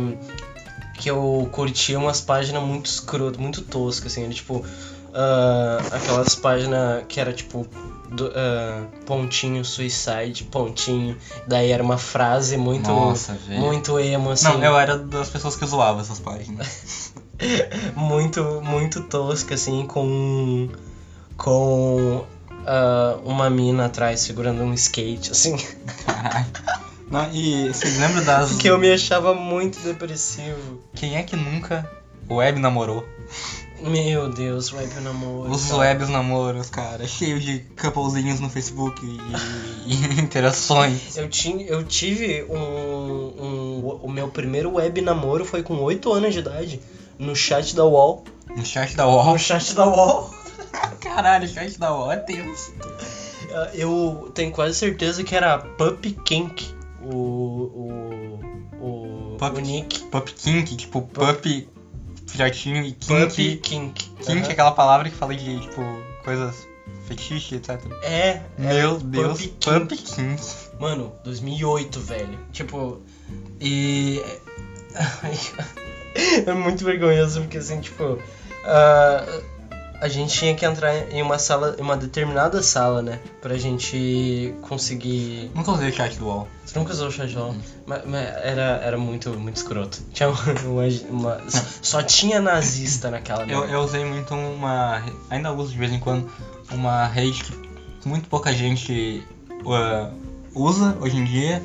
Que 0.98 1.10
eu 1.10 1.46
curtia 1.52 1.98
umas 1.98 2.20
páginas 2.22 2.62
muito 2.62 2.86
escroto, 2.86 3.40
muito 3.40 3.60
toscas, 3.60 4.12
assim, 4.12 4.22
era, 4.24 4.32
tipo. 4.32 4.64
Ah, 5.16 5.78
aquelas 5.92 6.34
páginas 6.34 7.04
que 7.08 7.18
era 7.18 7.32
tipo. 7.32 7.66
do- 8.10 8.30
ah, 8.34 8.84
pontinho 9.06 9.64
suicide, 9.64 10.44
pontinho. 10.44 11.16
Daí 11.48 11.70
era 11.72 11.82
uma 11.82 11.98
frase 11.98 12.56
muito. 12.56 12.88
Nossa. 12.88 13.36
Muito 13.48 13.98
emo, 13.98 14.30
assim. 14.30 14.44
Não, 14.44 14.62
eu 14.62 14.78
era 14.78 14.96
das 14.96 15.28
pessoas 15.30 15.56
que 15.56 15.66
zoava 15.66 16.00
essas 16.02 16.20
páginas. 16.20 17.12
muito 17.96 18.62
muito 18.64 19.00
tosca 19.02 19.54
assim 19.54 19.86
com 19.86 20.68
com 21.36 22.24
ah, 22.66 23.18
uma 23.24 23.50
mina 23.50 23.86
atrás 23.86 24.20
segurando 24.20 24.62
um 24.62 24.72
skate 24.72 25.32
assim 25.32 25.56
Caralho. 26.06 26.46
Não, 27.10 27.30
e 27.32 27.68
vocês 27.68 27.98
lembram 27.98 28.24
das. 28.24 28.50
porque 28.52 28.68
eu 28.70 28.78
me 28.78 28.90
achava 28.92 29.32
muito 29.34 29.78
depressivo 29.80 30.80
Quem 30.94 31.16
é 31.16 31.22
que 31.22 31.36
nunca 31.36 31.88
web 32.28 32.58
namorou? 32.58 33.06
Meu 33.82 34.28
Deus 34.28 34.72
web 34.72 34.92
namoro 35.00 35.50
Os 35.50 35.66
cara. 35.66 35.78
webs 35.78 36.08
namoros, 36.08 36.70
cara, 36.70 37.06
cheio 37.06 37.38
de 37.38 37.60
couplezinhos 37.80 38.40
no 38.40 38.48
Facebook 38.48 39.04
e, 39.04 39.18
e 39.86 39.94
interações. 40.20 41.16
eu 41.16 41.28
tinha 41.28 41.64
eu 41.66 41.84
tive 41.84 42.44
um, 42.44 42.56
um 42.56 43.98
o 44.02 44.10
meu 44.10 44.28
primeiro 44.28 44.74
web 44.74 45.00
namoro 45.00 45.44
foi 45.44 45.62
com 45.62 45.76
8 45.80 46.12
anos 46.12 46.32
de 46.32 46.40
idade 46.40 46.80
no 47.18 47.34
chat 47.36 47.74
da 47.76 47.84
UOL 47.84 48.24
No 48.56 48.64
chat 48.64 48.96
da 48.96 49.06
UOL. 49.06 49.32
no 49.32 49.38
chat 49.38 49.74
da 49.74 49.86
UOL 49.86 50.30
Caralho, 51.00 51.48
chat 51.48 51.78
da 51.78 51.94
UOL 51.94 52.12
é 52.12 52.16
Deus. 52.16 52.70
Ah, 53.54 53.70
eu 53.74 54.30
tenho 54.34 54.50
quase 54.52 54.74
certeza 54.76 55.22
que 55.24 55.34
era 55.34 55.58
Puppy 55.58 56.12
Kink 56.24 56.74
o 57.02 57.14
o 57.14 58.40
o, 58.80 59.36
Puppy- 59.38 59.58
o 59.58 59.64
nick 59.64 60.00
Pup 60.04 60.28
kink, 60.34 60.76
tipo, 60.76 61.02
pup 61.02 61.68
filhotinho 62.26 62.82
e 62.84 62.92
Puppy 62.92 63.56
kink. 63.56 63.60
Kink. 63.60 64.04
Kink 64.24 64.38
Aham. 64.40 64.48
é 64.48 64.52
aquela 64.52 64.72
palavra 64.72 65.08
que 65.08 65.16
fala 65.16 65.34
de, 65.34 65.60
tipo, 65.60 65.82
coisas 66.24 66.66
fetiche, 67.06 67.56
etc. 67.56 67.80
É. 68.02 68.42
Meu 68.58 68.96
é 68.96 68.98
Deus, 68.98 69.46
pup 69.46 69.88
Kink. 69.88 69.96
kink. 69.96 70.42
Mano, 70.78 71.12
2008, 71.24 72.00
velho. 72.00 72.38
Tipo. 72.52 73.00
E. 73.60 74.22
é 76.46 76.52
muito 76.52 76.84
vergonhoso 76.84 77.42
porque 77.42 77.58
assim, 77.58 77.80
tipo. 77.80 78.18
ah, 78.64 79.24
a 80.00 80.08
gente 80.08 80.32
tinha 80.32 80.54
que 80.54 80.64
entrar 80.64 80.94
em 81.10 81.22
uma 81.22 81.38
sala, 81.38 81.74
em 81.78 81.82
uma 81.82 81.96
determinada 81.96 82.62
sala, 82.62 83.02
né? 83.02 83.18
Pra 83.40 83.56
gente 83.56 84.54
conseguir. 84.62 85.50
Nunca 85.54 85.72
usei 85.72 85.88
o 85.88 85.92
chat 85.92 86.16
do 86.18 86.26
UOL. 86.26 86.48
Você 86.64 86.78
nunca 86.78 86.92
usou 86.92 87.08
o 87.08 87.12
chat 87.12 87.34
LOL? 87.34 87.54
Mas, 87.86 88.02
mas 88.04 88.22
era, 88.42 88.80
era 88.82 88.98
muito, 88.98 89.30
muito 89.38 89.56
escroto. 89.56 89.98
Tinha 90.12 90.28
uma, 90.28 90.38
uma- 91.10 91.40
Só 91.48 92.02
tinha 92.02 92.40
nazista 92.40 93.10
naquela 93.10 93.44
Eu, 93.44 93.64
eu 93.64 93.80
usei 93.80 94.04
muito 94.04 94.34
uma. 94.34 95.02
Ainda 95.30 95.52
uso 95.52 95.70
de 95.72 95.78
vez 95.78 95.92
em 95.92 95.98
quando 96.00 96.28
uma 96.70 97.06
rede 97.06 97.44
que 98.00 98.08
muito 98.08 98.28
pouca 98.28 98.52
gente 98.52 99.22
uh, 99.64 100.12
usa 100.54 100.96
hoje 101.00 101.16
em 101.16 101.24
dia. 101.24 101.62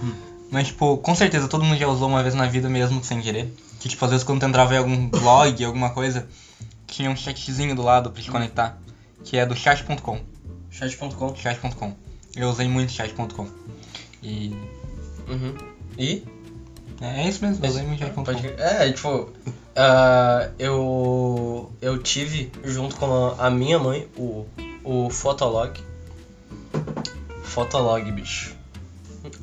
Mas, 0.50 0.67
tipo, 0.67 0.97
com 0.97 1.15
certeza 1.15 1.47
todo 1.47 1.63
mundo 1.63 1.77
já 1.79 1.88
usou 1.88 2.07
uma 2.09 2.21
vez 2.21 2.35
na 2.35 2.45
vida 2.45 2.67
mesmo 2.69 3.03
sem 3.03 3.21
querer. 3.21 3.51
Que, 3.79 3.89
tipo, 3.89 4.03
às 4.05 4.11
vezes 4.11 4.23
quando 4.23 4.39
tu 4.41 4.45
entrava 4.45 4.75
em 4.75 4.77
algum 4.77 5.07
blog, 5.09 5.63
alguma 5.63 5.89
coisa, 5.91 6.27
tinha 6.91 7.10
um 7.10 7.15
chatzinho 7.15 7.74
do 7.74 7.81
lado 7.81 8.12
pra 8.12 8.21
te 8.21 8.29
conectar. 8.29 8.77
Que 9.24 9.38
é 9.38 9.45
do 9.45 9.55
chat.com. 9.55 10.19
Chat.com. 10.69 11.36
Chat.com. 11.36 11.93
Eu 12.36 12.50
usei 12.50 12.67
muito 12.67 12.91
chat.com. 12.91 13.48
E. 14.21 14.50
Uhum. 15.27 15.55
E? 15.98 16.24
É 17.01 17.27
isso 17.27 17.43
mesmo, 17.43 17.65
eu 17.65 17.69
usei 17.69 17.83
muito 17.83 18.00
chat.com. 18.00 18.24
Pode. 18.24 18.48
É, 18.57 18.91
tipo, 18.91 19.31
ah, 19.75 20.50
eu 20.60 21.71
eu 21.81 21.98
tive 21.98 22.51
junto 22.63 22.95
com 22.95 23.05
a, 23.05 23.48
a 23.48 23.50
minha 23.50 23.79
mãe 23.79 24.07
o, 24.17 24.45
o 24.83 25.10
Fotolog. 25.10 25.79
Fotolog, 27.43 28.12
bicho. 28.12 28.55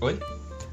Oi? 0.01 0.15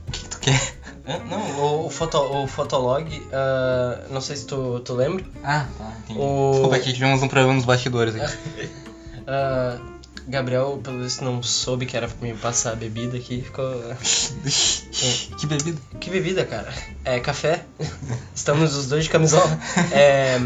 O 0.08 0.12
que, 0.12 0.20
que 0.20 0.29
tu 0.29 0.39
quer? 0.39 0.75
É, 1.07 1.19
Não, 1.29 1.85
o, 1.85 1.89
foto, 1.89 2.17
o 2.17 2.47
Fotolog, 2.47 3.27
ah, 3.31 4.05
não 4.09 4.19
sei 4.21 4.35
se 4.38 4.45
tu, 4.47 4.79
tu 4.79 4.93
lembra. 4.93 5.24
Ah, 5.43 5.67
tá, 5.77 5.93
entendi. 6.03 6.19
O- 6.19 6.50
Desculpa, 6.51 6.75
aqui 6.77 6.93
tivemos 6.93 7.21
um 7.21 7.27
problema 7.27 7.53
nos 7.53 7.65
bastidores 7.65 8.15
aqui. 8.15 8.69
Ah, 9.27 9.79
Gabriel, 10.27 10.79
pelo 10.83 11.01
visto, 11.01 11.24
não 11.24 11.41
soube 11.41 11.88
que 11.88 11.97
era 11.97 12.07
pra 12.07 12.27
me 12.27 12.35
passar 12.35 12.74
a 12.74 12.75
bebida 12.75 13.17
aqui. 13.17 13.41
Ficou. 13.41 13.65
que 15.39 15.47
bebida? 15.47 15.81
Que 16.00 16.09
bebida, 16.12 16.45
cara? 16.45 16.71
É 17.03 17.19
café. 17.19 17.65
Estamos 18.35 18.75
os 18.75 18.88
dois 18.88 19.03
de 19.05 19.09
camisola. 19.09 19.50
É, 19.91 20.38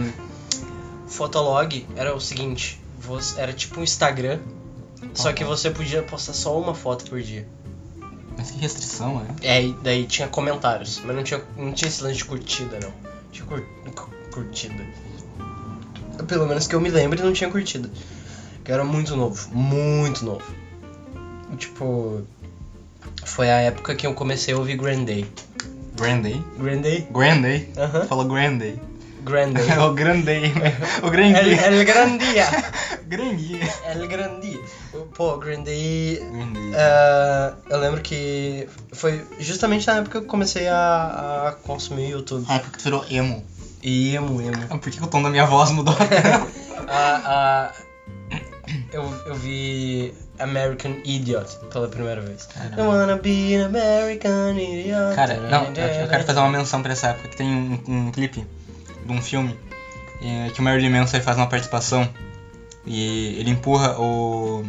Fotolog 1.07 1.85
era 1.95 2.15
o 2.15 2.21
seguinte: 2.21 2.79
era 3.37 3.51
tipo 3.53 3.79
um 3.79 3.83
Instagram, 3.83 4.39
só 5.13 5.33
que 5.33 5.43
você 5.43 5.69
podia 5.69 6.03
postar 6.03 6.33
só 6.33 6.57
uma 6.59 6.73
foto 6.75 7.03
por 7.09 7.21
dia. 7.21 7.47
Mas 8.39 8.51
que 8.51 8.58
restrição, 8.60 9.19
né? 9.19 9.27
É, 9.41 9.62
e 9.65 9.74
daí 9.84 10.05
tinha 10.05 10.25
comentários, 10.29 11.01
mas 11.03 11.13
não 11.13 11.24
tinha, 11.24 11.41
não 11.58 11.74
tinha 11.74 11.89
esse 11.89 12.01
lance 12.01 12.15
de 12.19 12.24
curtida, 12.25 12.79
não. 12.81 12.93
Tinha 13.34 13.46
cur- 13.46 13.65
cu- 13.93 14.10
curtida. 14.31 14.81
Pelo 16.25 16.48
menos 16.48 16.65
que 16.65 16.74
eu 16.74 16.79
me 16.79 16.89
lembre, 16.89 17.22
não 17.22 17.34
tinha 17.34 17.50
curtida. 17.50 17.89
Que 18.63 18.72
era 18.72 18.84
muito 18.86 19.13
novo, 19.17 19.53
muito 19.53 20.24
novo. 20.24 20.46
Tipo, 21.58 22.25
foi 23.25 23.50
a 23.50 23.58
época 23.60 23.93
que 23.93 24.08
eu 24.08 24.13
comecei 24.13 24.53
a 24.53 24.58
ouvir 24.58 24.77
Grand 24.77 25.03
Day. 25.03 25.27
Grand 25.98 26.22
Day? 26.22 26.41
Grand 26.58 26.81
Day? 26.81 27.08
Grand 27.12 27.41
Day? 27.41 27.69
Aham. 27.77 28.05
Falou 28.05 28.25
Grand 28.25 28.58
Day. 28.58 28.79
Grand 29.23 29.53
Day. 29.53 29.69
É 29.69 29.79
o 29.81 29.93
Grand 29.93 30.21
Day, 30.21 30.53
né? 30.53 30.77
O 31.03 31.09
Grand 31.09 31.35
El, 31.35 31.53
el 31.53 31.85
Gran 31.85 32.17
Dia. 32.17 32.47
Grand 33.07 33.38
Day. 33.38 33.59
El 33.85 34.07
Gran 34.07 34.39
Dia. 34.39 34.59
Pô, 35.15 35.38
Grand 35.38 35.63
Day. 35.63 36.19
Eh, 36.73 37.53
eu 37.69 37.79
lembro 37.79 38.01
que 38.01 38.67
foi 38.93 39.25
justamente 39.39 39.88
na 39.88 39.97
época 39.97 40.19
que 40.19 40.25
eu 40.25 40.29
comecei 40.29 40.67
a, 40.67 41.47
a 41.47 41.51
consumir 41.63 42.09
YouTube. 42.09 42.45
Ah, 42.47 42.59
porque 42.59 42.77
tu 42.77 42.83
virou 42.83 43.05
emo. 43.09 43.43
Emo, 43.83 44.41
emo. 44.41 44.67
Por 44.67 44.91
que, 44.91 44.97
que 44.97 45.03
o 45.03 45.07
tom 45.07 45.21
da 45.21 45.29
minha 45.29 45.45
voz 45.45 45.71
mudou? 45.71 45.95
A, 46.88 47.21
a, 47.25 47.71
eu, 48.91 49.03
eu 49.25 49.35
vi 49.35 50.13
American 50.39 50.97
Idiot 51.03 51.57
pela 51.71 51.88
primeira 51.88 52.21
vez. 52.21 52.45
Caramba. 52.45 52.81
I 52.81 52.85
wanna 52.85 53.17
be 53.17 53.55
an 53.55 53.65
American 53.65 54.57
Idiot. 54.57 55.15
Cara, 55.15 55.38
não, 55.38 55.65
eu, 55.65 56.01
eu 56.01 56.07
quero 56.07 56.23
fazer 56.23 56.39
uma 56.39 56.49
menção 56.49 56.81
pra 56.81 56.91
essa 56.91 57.07
época, 57.07 57.29
que 57.29 57.38
tem 57.38 57.47
um, 57.47 57.79
um 57.88 58.11
clipe 58.11 58.45
de 59.09 59.17
um 59.17 59.21
filme 59.21 59.57
eh, 60.21 60.51
que 60.53 60.59
o 60.59 60.63
Marilyn 60.63 60.89
Manson 60.89 61.19
faz 61.21 61.37
uma 61.37 61.47
participação 61.47 62.07
e 62.85 63.35
ele 63.39 63.49
empurra 63.49 63.99
o... 63.99 64.63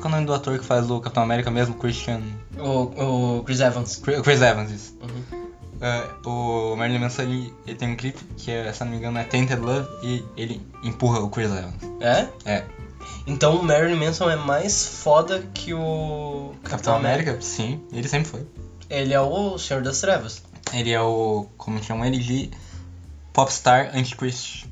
Qual 0.00 0.04
é 0.04 0.06
o 0.06 0.10
nome 0.10 0.26
do 0.26 0.34
ator 0.34 0.58
que 0.58 0.64
faz 0.64 0.90
o 0.90 1.00
Capitão 1.00 1.22
América 1.22 1.50
mesmo? 1.50 1.74
Christian... 1.74 2.20
O, 2.58 3.38
o 3.38 3.42
Chris 3.44 3.60
Evans. 3.60 3.96
Chris 3.96 4.20
Chris 4.20 4.40
Evans, 4.40 4.70
isso. 4.70 4.98
Uhum. 5.02 5.48
Eh, 5.80 6.08
o 6.26 6.76
Marilyn 6.76 7.00
Manson, 7.00 7.22
ele, 7.22 7.54
ele 7.66 7.76
tem 7.76 7.90
um 7.90 7.96
clipe 7.96 8.22
que, 8.36 8.50
é, 8.50 8.72
se 8.72 8.84
não 8.84 8.90
me 8.90 8.98
engano, 8.98 9.18
é 9.18 9.24
Tainted 9.24 9.60
Love 9.60 9.88
e 10.02 10.24
ele 10.36 10.60
empurra 10.82 11.20
o 11.20 11.30
Chris 11.30 11.50
Evans. 11.50 11.74
É? 12.00 12.28
É. 12.44 12.64
Então 13.26 13.56
o 13.56 13.62
Marilyn 13.62 13.96
Manson 13.96 14.30
é 14.30 14.36
mais 14.36 14.86
foda 15.02 15.40
que 15.54 15.72
o 15.72 16.52
Capitão 16.62 16.94
América? 16.96 17.38
Sim, 17.40 17.82
ele 17.92 18.06
sempre 18.06 18.28
foi. 18.28 18.46
Ele 18.90 19.14
é 19.14 19.20
o 19.20 19.58
Senhor 19.58 19.82
das 19.82 20.00
Trevas. 20.00 20.42
Ele 20.72 20.90
é 20.90 21.00
o, 21.00 21.46
como 21.56 21.82
chamam 21.82 22.04
ele, 22.04 22.18
de 22.18 22.50
popstar 23.34 23.90
antichrist. 23.94 24.64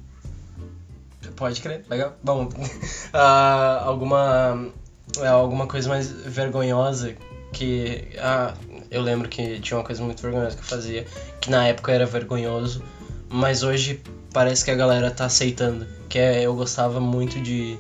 Pode 1.37 1.61
crer, 1.61 1.83
legal. 1.91 2.15
Bom, 2.23 2.49
ah, 3.13 3.83
alguma 3.85 4.71
é, 5.19 5.27
alguma 5.27 5.67
coisa 5.67 5.89
mais 5.89 6.11
vergonhosa 6.11 7.15
que 7.53 8.03
ah, 8.19 8.55
eu 8.91 9.03
lembro 9.03 9.29
que 9.29 9.61
tinha 9.61 9.77
uma 9.77 9.85
coisa 9.85 10.03
muito 10.03 10.23
vergonhosa 10.23 10.57
que 10.57 10.63
eu 10.63 10.67
fazia, 10.67 11.05
que 11.41 11.51
na 11.51 11.67
época 11.67 11.93
era 11.93 12.07
vergonhoso, 12.07 12.83
mas 13.29 13.63
hoje 13.63 14.01
parece 14.33 14.65
que 14.65 14.71
a 14.71 14.75
galera 14.75 15.11
tá 15.11 15.27
aceitando, 15.27 15.87
que 16.09 16.19
é 16.19 16.43
eu 16.43 16.55
gostava 16.55 17.01
muito 17.01 17.41
de 17.41 17.77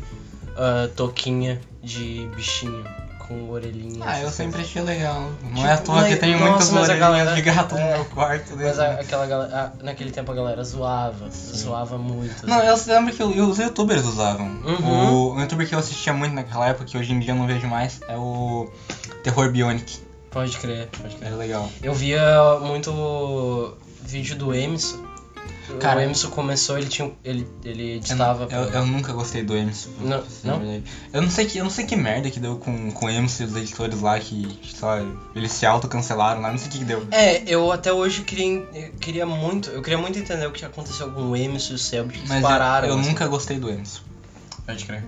ah, 0.56 0.88
toquinha 0.94 1.60
de 1.80 2.28
bichinho 2.34 2.84
com 3.32 3.50
orelhinhas. 3.50 4.02
Ah, 4.06 4.20
eu 4.20 4.28
assim. 4.28 4.36
sempre 4.36 4.62
achei 4.62 4.82
legal. 4.82 5.20
Não 5.42 5.48
Tipo, 5.54 5.66
é 5.66 5.72
à 5.72 5.76
toa 5.78 5.94
mas- 5.96 6.08
que 6.08 6.16
tem 6.16 6.36
muitas 6.36 6.68
a 6.72 6.80
orelhinhas 6.80 6.98
galera- 6.98 7.34
de 7.34 7.42
gato 7.42 7.76
é. 7.76 7.90
no 7.90 7.96
meu 7.96 8.04
quarto. 8.06 8.56
Mas 8.56 8.76
né? 8.76 8.86
a- 8.86 9.00
aquela 9.00 9.26
galera, 9.26 9.50
ah, 9.78 9.84
naquele 9.84 10.10
tempo 10.10 10.30
a 10.32 10.34
galera 10.34 10.62
zoava, 10.64 11.28
zoava 11.30 11.98
muito. 11.98 12.46
Não, 12.46 12.58
assim. 12.60 12.90
eu 12.90 12.96
lembro 12.96 13.14
que 13.14 13.22
o- 13.22 13.48
os 13.50 13.58
youtubers 13.58 14.04
usavam. 14.04 14.46
Uhum. 14.64 15.12
O, 15.12 15.34
o 15.34 15.40
youtuber 15.40 15.68
que 15.68 15.74
eu 15.74 15.78
assistia 15.78 16.12
muito 16.12 16.34
naquela 16.34 16.68
época, 16.68 16.84
que 16.84 16.96
hoje 16.98 17.12
em 17.12 17.20
dia 17.20 17.32
eu 17.32 17.36
não 17.36 17.46
vejo 17.46 17.66
mais, 17.66 18.00
é 18.08 18.16
o 18.16 18.68
Terror 19.24 19.50
Bionic. 19.50 20.00
Pode 20.30 20.56
crer, 20.58 20.88
pode 21.00 21.14
crer. 21.16 21.28
Era 21.28 21.36
legal. 21.36 21.68
Eu 21.82 21.92
via 21.92 22.20
muito 22.60 23.76
vídeo 24.02 24.34
do 24.36 24.54
Emerson. 24.54 25.11
Cara, 25.80 26.00
o 26.00 26.02
Emerson 26.02 26.28
começou, 26.30 26.76
ele 26.76 26.88
tinha. 26.88 27.08
um- 27.08 27.14
Ele, 27.24 27.48
ele 27.64 27.96
editava. 27.96 28.46
Eu, 28.50 28.64
eu 28.64 28.86
nunca 28.86 29.12
gostei 29.12 29.42
do 29.42 29.56
Emerson. 29.56 29.88
Não, 30.00 30.22
não? 30.44 30.58
verdade. 30.58 30.84
Eu 31.12 31.22
não 31.22 31.30
sei 31.30 31.46
que, 31.46 31.58
eu 31.58 31.64
não 31.64 31.70
sei 31.70 31.86
que 31.86 31.96
merda 31.96 32.30
que 32.30 32.38
deu 32.38 32.56
com, 32.56 32.90
com 32.92 33.06
o 33.06 33.10
Emerson 33.10 33.44
e 33.44 33.46
os 33.46 33.56
editores 33.56 34.00
lá, 34.00 34.18
que, 34.20 34.58
lá, 34.80 34.98
eles 35.34 35.50
se 35.52 35.64
autocancelaram 35.64 36.40
lá, 36.42 36.50
não 36.50 36.58
sei 36.58 36.68
o 36.68 36.70
que, 36.70 36.78
que 36.80 36.84
deu. 36.84 37.06
É, 37.10 37.42
eu 37.46 37.72
até 37.72 37.92
hoje 37.92 38.22
queria, 38.22 38.58
eu 38.74 38.92
queria 39.00 39.24
muito. 39.24 39.70
Eu 39.70 39.80
queria 39.82 39.98
muito 39.98 40.18
entender 40.18 40.46
o 40.46 40.52
que 40.52 40.64
aconteceu 40.64 41.10
com 41.10 41.30
o 41.30 41.36
Emerson 41.36 41.72
e 41.72 41.76
o 41.76 41.78
Selbit. 41.78 42.20
que 42.22 42.28
Mas 42.28 42.42
pararam. 42.42 42.86
eu, 42.88 42.94
eu 42.94 43.00
assim. 43.00 43.08
nunca 43.08 43.26
gostei 43.26 43.58
do 43.58 43.70
Emerson. 43.70 44.02
Pode 44.66 44.84
crer. 44.84 45.04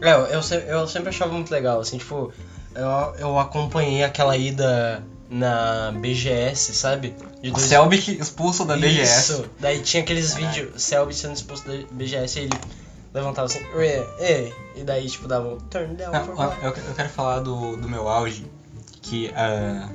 É, 0.00 0.12
eu, 0.12 0.40
eu, 0.40 0.58
eu 0.68 0.88
sempre 0.88 1.08
achava 1.10 1.32
muito 1.32 1.50
legal, 1.50 1.80
assim, 1.80 1.98
tipo, 1.98 2.32
eu, 2.74 3.14
eu 3.18 3.38
acompanhei 3.38 4.02
aquela 4.04 4.36
ida 4.36 5.02
na 5.30 5.92
BGS, 5.92 6.74
sabe? 6.74 7.14
De 7.42 7.50
O 7.50 7.52
dois- 7.52 7.66
Selbit 7.66 8.18
expulso 8.20 8.64
da 8.64 8.76
BGS. 8.76 9.32
Isso. 9.32 9.44
Daí 9.60 9.80
tinha 9.80 10.02
aqueles 10.02 10.34
vídeos, 10.34 10.82
Selbit 10.82 11.16
sendo 11.18 11.34
expulso 11.34 11.64
da 11.66 11.74
BGS 11.90 12.38
e 12.38 12.42
ele 12.44 12.58
levantava 13.12 13.46
assim, 13.46 13.60
"Ê, 13.76 14.06
ê", 14.20 14.52
e 14.76 14.84
daí 14.84 15.08
tipo 15.08 15.28
dava 15.28 15.48
um 15.48 15.58
turn 15.58 15.94
down 15.96 16.12
Não, 16.12 16.24
for 16.24 16.56
eu, 16.62 16.68
eu 16.70 16.94
quero 16.94 17.08
falar 17.08 17.40
do, 17.40 17.76
do 17.76 17.88
meu 17.88 18.08
auge, 18.08 18.46
que 19.02 19.30
ah, 19.34 19.88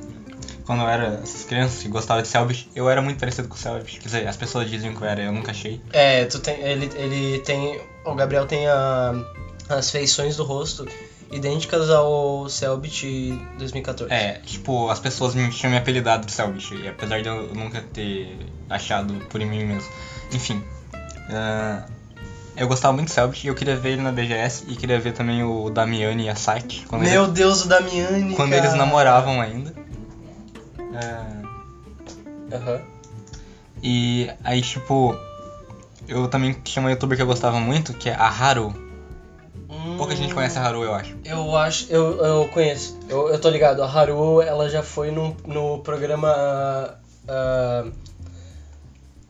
quando 0.65 0.81
eu 0.81 0.87
era 0.87 1.19
essas 1.23 1.43
crianças 1.45 1.81
que 1.81 1.89
gostavam 1.89 2.21
de 2.21 2.27
Selbit, 2.29 2.69
eu 2.75 2.89
era 2.89 3.01
muito 3.01 3.19
parecido 3.19 3.47
com 3.47 3.55
o 3.55 3.57
Selbit. 3.57 3.99
Quer 3.99 4.05
dizer, 4.05 4.27
as 4.27 4.37
pessoas 4.37 4.69
diziam 4.69 4.93
que 4.95 5.01
eu 5.01 5.07
era, 5.07 5.21
eu 5.21 5.31
nunca 5.31 5.51
achei. 5.51 5.81
É, 5.91 6.25
tu 6.25 6.39
tem, 6.39 6.59
ele, 6.61 6.89
ele 6.95 7.39
tem, 7.39 7.79
o 8.05 8.13
Gabriel 8.15 8.45
tem 8.45 8.67
a, 8.67 9.13
as 9.69 9.89
feições 9.89 10.35
do 10.37 10.43
rosto 10.43 10.87
idênticas 11.33 11.89
ao 11.89 12.47
Selbit 12.49 13.33
2014. 13.57 14.13
É, 14.13 14.39
tipo, 14.45 14.89
as 14.89 14.99
pessoas 14.99 15.33
me 15.35 15.49
tinham 15.49 15.71
me 15.71 15.77
apelidado 15.77 16.25
de 16.25 16.31
Selbit, 16.31 16.87
apesar 16.87 17.21
de 17.21 17.27
eu 17.27 17.53
nunca 17.53 17.81
ter 17.81 18.37
achado 18.69 19.13
por 19.29 19.39
mim 19.39 19.65
mesmo. 19.65 19.89
Enfim, 20.31 20.63
ah, 21.29 21.85
eu 22.55 22.67
gostava 22.67 22.93
muito 22.93 23.07
de 23.07 23.13
Selbit 23.13 23.45
e 23.45 23.47
eu 23.49 23.55
queria 23.55 23.75
ver 23.75 23.93
ele 23.93 24.01
na 24.01 24.11
BGS 24.11 24.65
e 24.67 24.75
queria 24.75 24.99
ver 24.99 25.13
também 25.13 25.43
o 25.43 25.69
Damiani 25.69 26.25
e 26.25 26.29
a 26.29 26.35
Saki, 26.35 26.85
Meu 26.91 27.23
eles, 27.23 27.33
Deus, 27.33 27.65
o 27.65 27.67
Damiani, 27.67 28.35
quando 28.35 28.51
cara. 28.51 28.63
eles 28.63 28.75
namoravam 28.75 29.41
ainda. 29.41 29.73
Ah, 30.93 31.43
Aham. 32.53 32.81
E 33.81 34.29
aí, 34.43 34.61
tipo, 34.61 35.15
eu 36.07 36.27
também 36.27 36.53
tinha 36.63 36.81
uma 36.81 36.91
youtuber 36.91 37.17
que 37.17 37.21
eu 37.21 37.27
gostava 37.27 37.59
muito, 37.59 37.93
que 37.93 38.09
é 38.09 38.13
a 38.13 38.27
Haru. 38.27 38.73
Pouca 39.97 40.15
gente 40.15 40.33
conhece 40.33 40.57
a 40.57 40.61
Haru, 40.63 40.83
eu 40.83 40.93
acho. 40.93 41.15
Eu 41.25 41.55
acho, 41.57 41.87
eu, 41.91 42.17
eu 42.25 42.47
conheço, 42.49 42.97
eu, 43.09 43.29
eu 43.29 43.39
tô 43.39 43.49
ligado. 43.49 43.81
A 43.83 43.87
Haru, 43.87 44.41
ela 44.41 44.69
já 44.69 44.83
foi 44.83 45.11
no, 45.11 45.35
no 45.45 45.79
programa. 45.79 46.97
ah, 47.27 47.85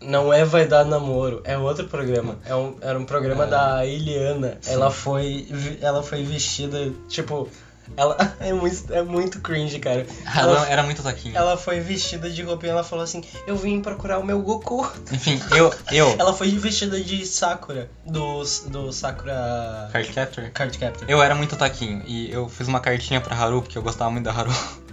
Não 0.02 0.34
é 0.34 0.44
Vai 0.44 0.66
Dar 0.68 0.84
Namoro, 0.86 1.42
é 1.46 1.58
outro 1.58 1.88
programa. 1.88 2.38
É 2.46 2.54
um, 2.56 2.76
era 2.82 2.98
um 3.00 3.06
programa 3.06 3.46
É. 3.46 3.48
da 3.48 3.86
Eliana. 3.86 4.58
Sim. 4.62 4.74
Ela 4.74 4.92
foi, 4.92 5.48
ela 5.82 6.04
foi 6.04 6.24
vestida, 6.24 6.92
tipo. 7.08 7.48
Ela 7.96 8.18
é 8.40 8.54
muito, 8.54 8.94
é 8.94 9.04
muito 9.04 9.40
cringe, 9.40 9.80
cara. 9.80 10.06
Ela 10.36 10.58
Ela, 10.58 10.70
era 10.70 10.84
muito 10.84 11.04
taquinho. 11.04 11.36
ela 11.36 11.58
foi 11.58 11.80
vestida 11.80 12.30
de 12.30 12.42
roupinha 12.42 12.72
ela 12.72 12.84
falou 12.84 13.04
assim: 13.04 13.24
Eu 13.46 13.56
vim 13.56 13.82
procurar 13.82 14.20
o 14.20 14.24
meu 14.24 14.42
Goku. 14.42 14.90
Enfim, 15.12 15.40
eu, 15.56 15.74
eu, 15.92 16.16
Ela 16.20 16.34
foi 16.34 16.50
vestida 16.52 17.00
de 17.00 17.26
Sakura, 17.26 17.90
do, 18.06 18.44
do 18.68 18.92
Sakura 18.92 19.90
Cardcaptor, 19.92 20.52
Card 20.52 20.78
Captor. 20.78 21.10
eu 21.10 21.22
era 21.22 21.36
muito 21.36 21.56
taquinho 21.56 22.04
e 22.06 22.32
eu 22.32 22.50
fiz 22.50 22.68
uma 22.68 22.80
cartinha 22.80 23.22
pra 23.22 23.36
Haru, 23.36 23.62
porque 23.62 23.78
eu 23.78 23.84
gostava 23.84 24.10
muito 24.10 24.26
da 24.26 24.32
Haru. 24.32 24.52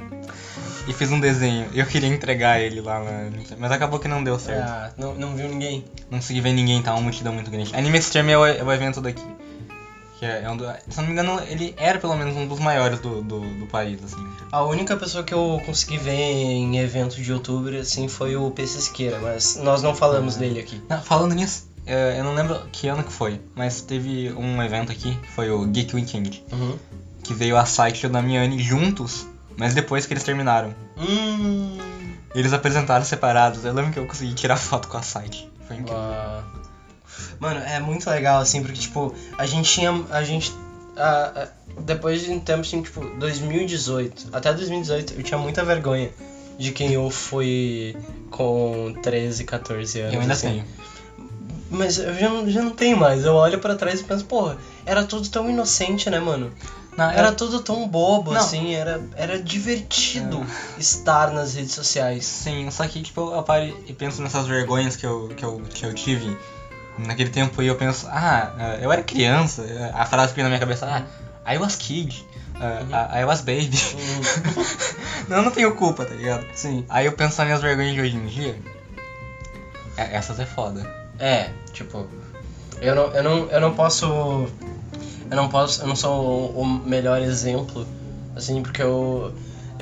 E 0.89 0.93
fiz 0.93 1.13
um 1.13 1.21
desenho. 1.21 1.69
Eu 1.75 1.87
queria 1.87 2.09
entregar 2.09 2.59
ele 2.59 2.81
lá 2.81 2.99
na. 2.99 3.31
Mas 3.59 3.71
acabou 3.71 4.01
que 4.01 4.09
não 4.09 4.25
deu 4.25 4.39
certo. 4.39 4.67
Ah, 4.67 4.91
não, 4.97 5.15
não 5.15 5.37
viu 5.37 5.47
ninguém. 5.47 5.85
Não 6.11 6.19
consegui 6.19 6.41
ver 6.41 6.53
ninguém, 6.53 6.83
tá 6.83 6.93
uma 6.93 7.03
multidão 7.03 7.33
muito 7.33 7.51
grande. 7.51 7.77
Anime 7.77 7.99
Extreme 7.99 8.33
é 8.33 8.39
o, 8.39 8.47
é 8.47 8.65
o 8.65 8.73
evento 8.73 9.01
daqui. 9.01 9.23
Que 10.21 10.27
é, 10.27 10.43
é 10.45 10.51
um 10.51 10.57
do, 10.57 10.65
se 10.89 10.99
não 10.99 11.07
me 11.07 11.13
engano, 11.13 11.41
ele 11.49 11.75
era 11.79 11.99
pelo 11.99 12.15
menos 12.15 12.37
um 12.37 12.47
dos 12.47 12.61
maiores 12.61 13.01
do, 13.01 13.23
do, 13.23 13.41
do 13.41 13.67
país, 13.67 13.99
assim. 14.05 14.23
A 14.53 14.63
única 14.63 14.95
pessoa 14.97 15.25
que 15.25 15.33
eu 15.33 15.61
consegui 15.65 15.97
ver 15.97 16.13
em 16.13 16.79
evento 16.79 17.17
de 17.17 17.31
youtuber, 17.33 17.81
assim, 17.81 18.07
foi 18.07 18.37
o 18.37 18.51
PC 18.51 18.83
Siqueira, 18.83 19.19
mas 19.19 19.57
nós 19.57 19.83
não 19.83 19.95
falamos 19.95 20.37
Ah. 20.37 20.41
dele 20.41 20.61
aqui. 20.61 20.81
Não, 20.91 21.01
falando 21.01 21.35
nisso, 21.35 21.67
é, 21.87 22.19
eu 22.21 22.25
não 22.25 22.35
lembro 22.35 22.61
que 22.71 22.87
ano 22.87 23.03
que 23.03 23.11
foi, 23.13 23.41
mas 23.57 23.81
teve 23.81 24.31
um 24.35 24.63
evento 24.63 24.93
aqui, 24.93 25.17
que 25.17 25.29
foi 25.29 25.51
o 25.51 25.65
Geek 25.67 25.97
Weekend, 25.97 26.45
Uhum. 26.53 26.77
que 27.25 27.33
veio 27.33 27.57
a 27.57 27.65
Site 27.65 28.03
e 28.03 28.07
o 28.07 28.11
Damiani 28.11 28.59
juntos, 28.63 29.27
mas 29.57 29.73
depois 29.73 30.05
que 30.05 30.13
eles 30.13 30.23
terminaram. 30.23 30.75
Hum. 30.99 31.79
Eles 32.35 32.53
apresentaram 32.53 33.05
separados. 33.07 33.65
Eu 33.65 33.73
lembro 33.73 33.91
que 33.93 33.99
eu 33.99 34.07
consegui 34.07 34.35
tirar 34.35 34.57
foto 34.59 34.87
com 34.87 34.97
a 34.99 35.03
Site. 35.03 35.51
Foi 35.67 35.77
incrível. 35.77 35.99
Mano, 37.39 37.61
é 37.61 37.79
muito 37.81 38.09
legal, 38.09 38.41
assim, 38.41 38.61
porque, 38.63 38.81
tipo, 38.81 39.13
a 39.39 39.47
gente 39.47 39.71
tinha. 39.71 39.91
A 40.11 40.23
gente. 40.23 40.53
ah, 40.97 41.31
ah, 41.35 41.49
depois 41.81 42.21
de 42.21 42.31
um 42.31 42.39
tempo, 42.39 42.61
assim, 42.61 42.81
tipo, 42.83 43.01
2018. 43.19 44.29
Até 44.33 44.53
2018 44.53 45.15
eu 45.15 45.23
tinha 45.23 45.39
muita 45.39 45.63
vergonha 45.63 46.11
de 46.59 46.71
quem 46.71 46.93
eu 46.93 47.09
fui 47.11 47.95
com 48.31 48.93
13, 49.03 49.45
14 49.45 50.01
anos. 50.01 50.15
Eu 50.15 50.21
ainda 50.21 50.33
assim. 50.35 50.47
tenho. 50.49 50.65
Mas 51.71 51.99
eu 51.99 52.19
já, 52.19 52.29
não- 52.29 52.51
já 52.51 52.63
não 52.63 52.73
tenho 52.73 52.97
mais. 52.97 53.25
Eu 53.25 53.35
olho 53.35 53.59
pra 53.59 53.75
trás 53.77 54.01
e 54.01 54.05
penso, 54.05 54.25
porra, 54.25 54.57
era 54.85 55.05
tudo 55.05 55.29
tão 55.29 55.49
inocente, 55.49 56.11
né, 56.11 56.19
mano? 56.19 56.53
Não, 56.97 57.09
Era 57.09 57.31
tudo 57.31 57.61
tão 57.61 57.87
bobo, 57.87 58.33
Não. 58.33 58.41
assim, 58.41 58.75
era, 58.75 59.01
era 59.15 59.39
divertido 59.39 60.45
estar 60.77 61.31
nas 61.31 61.55
redes 61.55 61.73
sociais. 61.73 62.25
Sim, 62.27 62.69
só 62.71 62.85
que 62.87 63.01
tipo, 63.01 63.33
eu 63.33 63.43
paro 63.43 63.65
e 63.87 63.93
penso 63.93 64.21
nessas 64.21 64.45
vergonhas 64.47 64.97
que 64.97 65.07
eu, 65.07 65.31
que 65.37 65.45
eu, 65.45 65.63
que 65.73 65.87
eu 65.87 65.95
tive 65.95 66.37
naquele 67.07 67.31
tempo 67.31 67.61
eu 67.63 67.75
penso, 67.77 68.07
ah, 68.11 68.53
eh, 68.59 68.79
eu 68.83 68.93
era 68.93 69.03
criança, 69.03 69.63
eh, 69.63 69.91
a 69.95 70.05
frase 70.07 70.29
que 70.33 70.37
vem 70.37 70.45
na 70.45 70.49
minha 70.51 70.61
cabeça, 70.61 70.87
ah, 70.87 71.53
I 71.55 71.59
was 71.59 71.77
kid, 71.77 72.25
Uhum. 72.61 73.21
I 73.21 73.25
was 73.25 73.41
baby. 73.41 73.71
Hum, 73.95 74.21
não, 75.29 75.37
eu 75.39 75.43
não 75.45 75.51
tenho 75.51 75.75
culpa, 75.75 76.05
tá 76.05 76.15
ligado? 76.15 76.45
sim. 76.55 76.85
Aí 76.91 77.07
eu 77.07 77.13
penso 77.13 77.39
nas 77.39 77.47
minhas 77.47 77.63
vergonhas 77.63 77.95
de 77.95 78.01
hoje 78.03 78.17
em 78.17 78.27
dia, 78.27 78.55
é- 79.97 80.15
essas 80.17 80.39
é 80.39 80.45
foda. 80.47 80.83
É, 81.19 81.51
tipo, 81.73 82.07
eu 82.81 82.95
não, 82.95 83.07
eu 83.15 83.23
não, 83.23 83.51
eu 83.51 83.61
não 83.61 83.73
posso. 83.75 84.07
Eu 85.31 85.37
não 85.37 85.49
posso. 85.49 85.83
Eu 85.83 85.87
não 85.87 85.97
sou 85.97 86.51
o 86.51 86.65
melhor 86.67 87.21
exemplo, 87.23 87.87
assim, 88.37 88.63
porque 88.63 88.83
eu. 88.83 89.35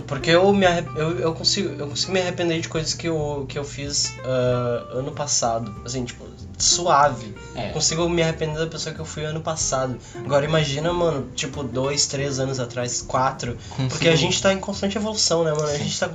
Porque 0.08 0.30
eu, 0.30 0.52
me 0.54 0.64
eu, 0.96 1.18
eu, 1.18 1.34
consigo, 1.34 1.68
eu 1.78 1.86
consigo 1.86 2.12
me 2.12 2.20
arrepender 2.20 2.60
de 2.60 2.68
coisas 2.68 2.94
que 2.94 3.06
eu, 3.08 3.44
que 3.48 3.58
eu 3.58 3.64
fiz 3.64 4.14
ah, 4.24 4.86
ano 4.98 5.12
passado. 5.12 5.72
Assim, 5.84 6.04
tipo, 6.04 6.24
suave. 6.56 7.34
É. 7.54 7.68
Consigo 7.70 8.08
me 8.08 8.22
arrepender 8.22 8.58
da 8.58 8.66
pessoa 8.66 8.94
que 8.94 9.00
eu 9.00 9.04
fui 9.04 9.24
ano 9.24 9.40
passado. 9.42 9.98
Agora 10.24 10.44
imagina, 10.44 10.92
mano, 10.92 11.28
tipo, 11.34 11.62
dois, 11.62 12.06
três 12.06 12.38
anos 12.38 12.58
atrás, 12.58 13.02
quatro. 13.02 13.56
Consigo- 13.68 13.88
Porque 13.90 14.08
a 14.08 14.16
gente 14.16 14.40
tá 14.40 14.52
em 14.52 14.58
constante 14.58 14.96
evolução, 14.96 15.44
né, 15.44 15.52
mano? 15.52 15.68
A 15.68 15.76
gente 15.78 16.00
tá 16.00 16.10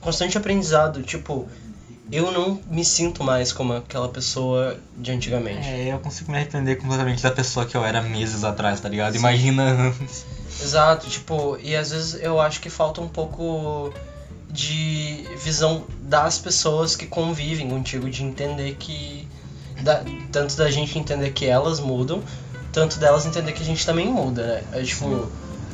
constante 0.00 0.38
aprendizado. 0.38 1.02
Tipo, 1.02 1.48
eu 2.12 2.30
não 2.30 2.60
me 2.70 2.84
sinto 2.84 3.24
mais 3.24 3.52
como 3.52 3.72
aquela 3.72 4.08
pessoa 4.08 4.76
de 4.96 5.10
antigamente. 5.10 5.66
É, 5.66 5.92
eu 5.92 5.98
consigo 5.98 6.30
me 6.30 6.36
arrepender 6.38 6.76
completamente 6.76 7.20
da 7.22 7.32
pessoa 7.32 7.66
que 7.66 7.76
eu 7.76 7.84
era 7.84 8.00
meses 8.00 8.44
atrás, 8.44 8.78
tá 8.80 8.88
ligado? 8.88 9.14
Sim. 9.14 9.18
Imagina. 9.18 9.92
Exato, 10.60 11.08
tipo, 11.08 11.58
e 11.62 11.76
às 11.76 11.90
vezes 11.90 12.20
eu 12.20 12.40
acho 12.40 12.60
que 12.60 12.70
falta 12.70 13.00
um 13.00 13.08
pouco 13.08 13.92
de 14.50 15.26
visão 15.42 15.84
das 16.00 16.38
pessoas 16.38 16.96
que 16.96 17.06
convivem 17.06 17.68
contigo, 17.68 18.08
de 18.08 18.22
entender 18.22 18.74
que. 18.78 19.26
da- 19.82 20.02
tanto 20.32 20.56
da 20.56 20.70
gente 20.70 20.98
entender 20.98 21.30
que 21.30 21.44
elas 21.46 21.78
mudam, 21.80 22.22
tanto 22.72 22.98
delas 22.98 23.26
entender 23.26 23.52
que 23.52 23.62
a 23.62 23.66
gente 23.66 23.84
também 23.84 24.06
muda, 24.08 24.46
né? 24.46 24.64
É 24.72 24.82
tipo. 24.82 25.28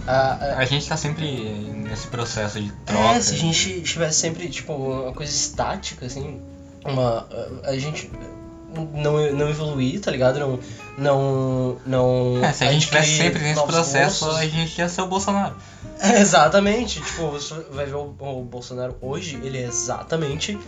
A, 0.07 0.33
a- 0.33 0.59
A 0.59 0.65
gente 0.65 0.89
tá 0.89 0.97
sempre 0.97 1.25
nesse 1.31 2.09
processo 2.09 2.61
de 2.61 2.73
troca. 2.85 3.15
É, 3.17 3.21
se 3.21 3.35
a 3.35 3.39
gente 3.39 3.83
tivesse 3.83 4.19
sempre, 4.19 4.49
tipo, 4.49 4.73
uma 4.73 5.13
coisa 5.13 5.31
estática, 5.33 6.07
assim, 6.07 6.41
uma. 6.85 7.29
A, 7.63 7.71
a 7.71 7.79
gente 7.79 8.11
não, 8.95 9.33
não 9.33 9.49
evoluir, 9.49 10.01
tá 10.01 10.11
ligado? 10.11 10.39
Não. 10.39 10.59
Não. 10.97 11.77
não 11.87 12.45
É, 12.45 12.53
se 12.53 12.65
a 12.65 12.73
gente 12.73 12.95
adquirir 12.95 13.17
sempre 13.17 13.43
nesse 13.43 13.63
processo, 13.65 14.25
gostos. 14.27 14.41
a 14.41 14.47
gente 14.47 14.79
ia 14.79 14.89
ser 14.89 15.03
o 15.03 15.07
Bolsonaro. 15.07 15.55
É, 15.99 16.21
exatamente. 16.21 17.01
Tipo, 17.01 17.31
você 17.31 17.55
vai 17.71 17.87
ver 17.87 17.95
o, 17.95 18.15
o 18.19 18.45
Bolsonaro 18.45 18.97
hoje, 19.01 19.41
ele 19.43 19.59
é 19.59 19.63
exatamente. 19.63 20.59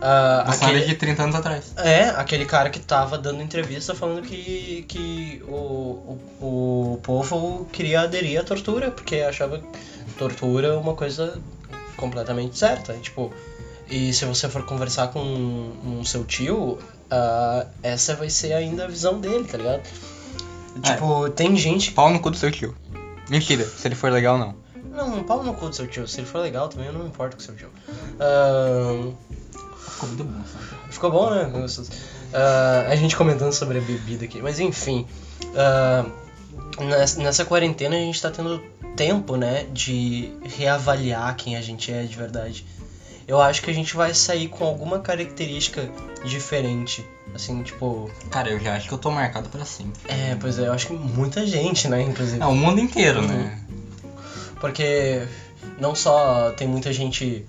ah, 0.00 0.44
Bolsonaro 0.46 0.76
aquele, 0.76 0.92
de 0.92 0.94
30 0.94 1.22
anos 1.22 1.36
atrás. 1.36 1.72
é, 1.76 2.08
aquele 2.10 2.46
cara 2.46 2.70
que 2.70 2.80
tava 2.80 3.18
dando 3.18 3.42
entrevista 3.42 3.94
falando 3.94 4.22
que, 4.22 4.84
que 4.88 5.42
o, 5.46 6.18
o, 6.40 6.92
o 6.94 7.00
povo 7.02 7.66
queria 7.72 8.00
aderir 8.00 8.40
à 8.40 8.44
tortura, 8.44 8.90
porque 8.90 9.16
achava 9.16 9.60
tortura 10.18 10.78
uma 10.78 10.94
coisa 10.94 11.38
completamente 11.96 12.58
certa. 12.58 12.94
Tipo, 12.94 13.32
e 13.88 14.12
se 14.12 14.24
você 14.24 14.48
for 14.48 14.64
conversar 14.64 15.08
com 15.08 15.20
um, 15.20 15.98
um 16.00 16.04
seu 16.04 16.24
tio, 16.24 16.78
ah, 17.10 17.66
essa 17.82 18.14
vai 18.14 18.30
ser 18.30 18.52
ainda 18.52 18.84
a 18.84 18.88
visão 18.88 19.20
dele, 19.20 19.44
tá 19.44 19.58
ligado? 19.58 19.82
Tipo, 20.82 21.30
tem 21.30 21.56
gente 21.56 21.92
Pau 21.92 22.10
no 22.10 22.20
cu 22.20 22.30
do 22.30 22.36
seu 22.36 22.50
tio. 22.50 22.76
Mentira, 23.28 23.64
se 23.64 23.88
ele 23.88 23.94
for 23.94 24.12
legal, 24.12 24.38
não. 24.38 24.54
Não, 24.90 25.18
um 25.18 25.24
pau 25.24 25.42
no 25.42 25.54
cu 25.54 25.68
do 25.68 25.74
seu 25.76 25.86
tio. 25.86 26.06
Se 26.06 26.20
ele 26.20 26.26
for 26.26 26.38
legal 26.38 26.68
também, 26.68 26.86
eu 26.86 26.92
não 26.92 27.00
me 27.00 27.08
importo 27.08 27.36
com 27.36 27.42
o 27.42 27.44
seu 27.44 27.54
tio. 27.54 27.70
Ahn, 28.20 29.12
Ficou 29.96 30.08
muito 30.08 30.24
bom, 30.24 30.44
sabe? 30.44 30.92
ficou 30.92 31.10
bom, 31.10 31.30
né? 31.30 31.50
Ah, 32.34 32.86
a 32.90 32.96
gente 32.96 33.16
comentando 33.16 33.52
sobre 33.52 33.78
a 33.78 33.80
bebida 33.80 34.24
aqui. 34.24 34.42
Mas 34.42 34.60
enfim. 34.60 35.06
ah, 35.56 36.04
nessa, 36.84 37.22
nessa 37.22 37.44
quarentena 37.44 37.96
a 37.96 37.98
gente 37.98 38.20
tá 38.20 38.30
tendo 38.30 38.62
tempo, 38.94 39.36
né? 39.36 39.66
De 39.72 40.32
reavaliar 40.44 41.34
quem 41.36 41.56
a 41.56 41.62
gente 41.62 41.90
é 41.90 42.02
de 42.02 42.16
verdade. 42.16 42.66
Eu 43.28 43.40
acho 43.40 43.60
que 43.62 43.70
a 43.70 43.74
gente 43.74 43.96
vai 43.96 44.14
sair 44.14 44.48
com 44.48 44.64
alguma 44.64 45.00
característica 45.00 45.88
diferente. 46.24 47.04
Assim, 47.34 47.62
tipo. 47.62 48.10
Cara, 48.30 48.50
eu 48.50 48.60
já 48.60 48.76
acho 48.76 48.86
que 48.88 48.94
eu 48.94 48.98
tô 48.98 49.10
marcado 49.10 49.48
pra 49.48 49.64
sempre. 49.64 50.00
É, 50.08 50.36
pois 50.40 50.58
é, 50.58 50.68
eu 50.68 50.72
acho 50.72 50.86
que 50.86 50.92
muita 50.92 51.44
gente, 51.46 51.88
né? 51.88 52.02
Inclusive. 52.02 52.40
É, 52.40 52.46
o 52.46 52.54
mundo 52.54 52.80
inteiro, 52.80 53.20
Uhum. 53.20 53.26
né? 53.26 53.58
Porque 54.60 55.26
não 55.78 55.94
só 55.94 56.52
tem 56.52 56.66
muita 56.68 56.92
gente 56.92 57.44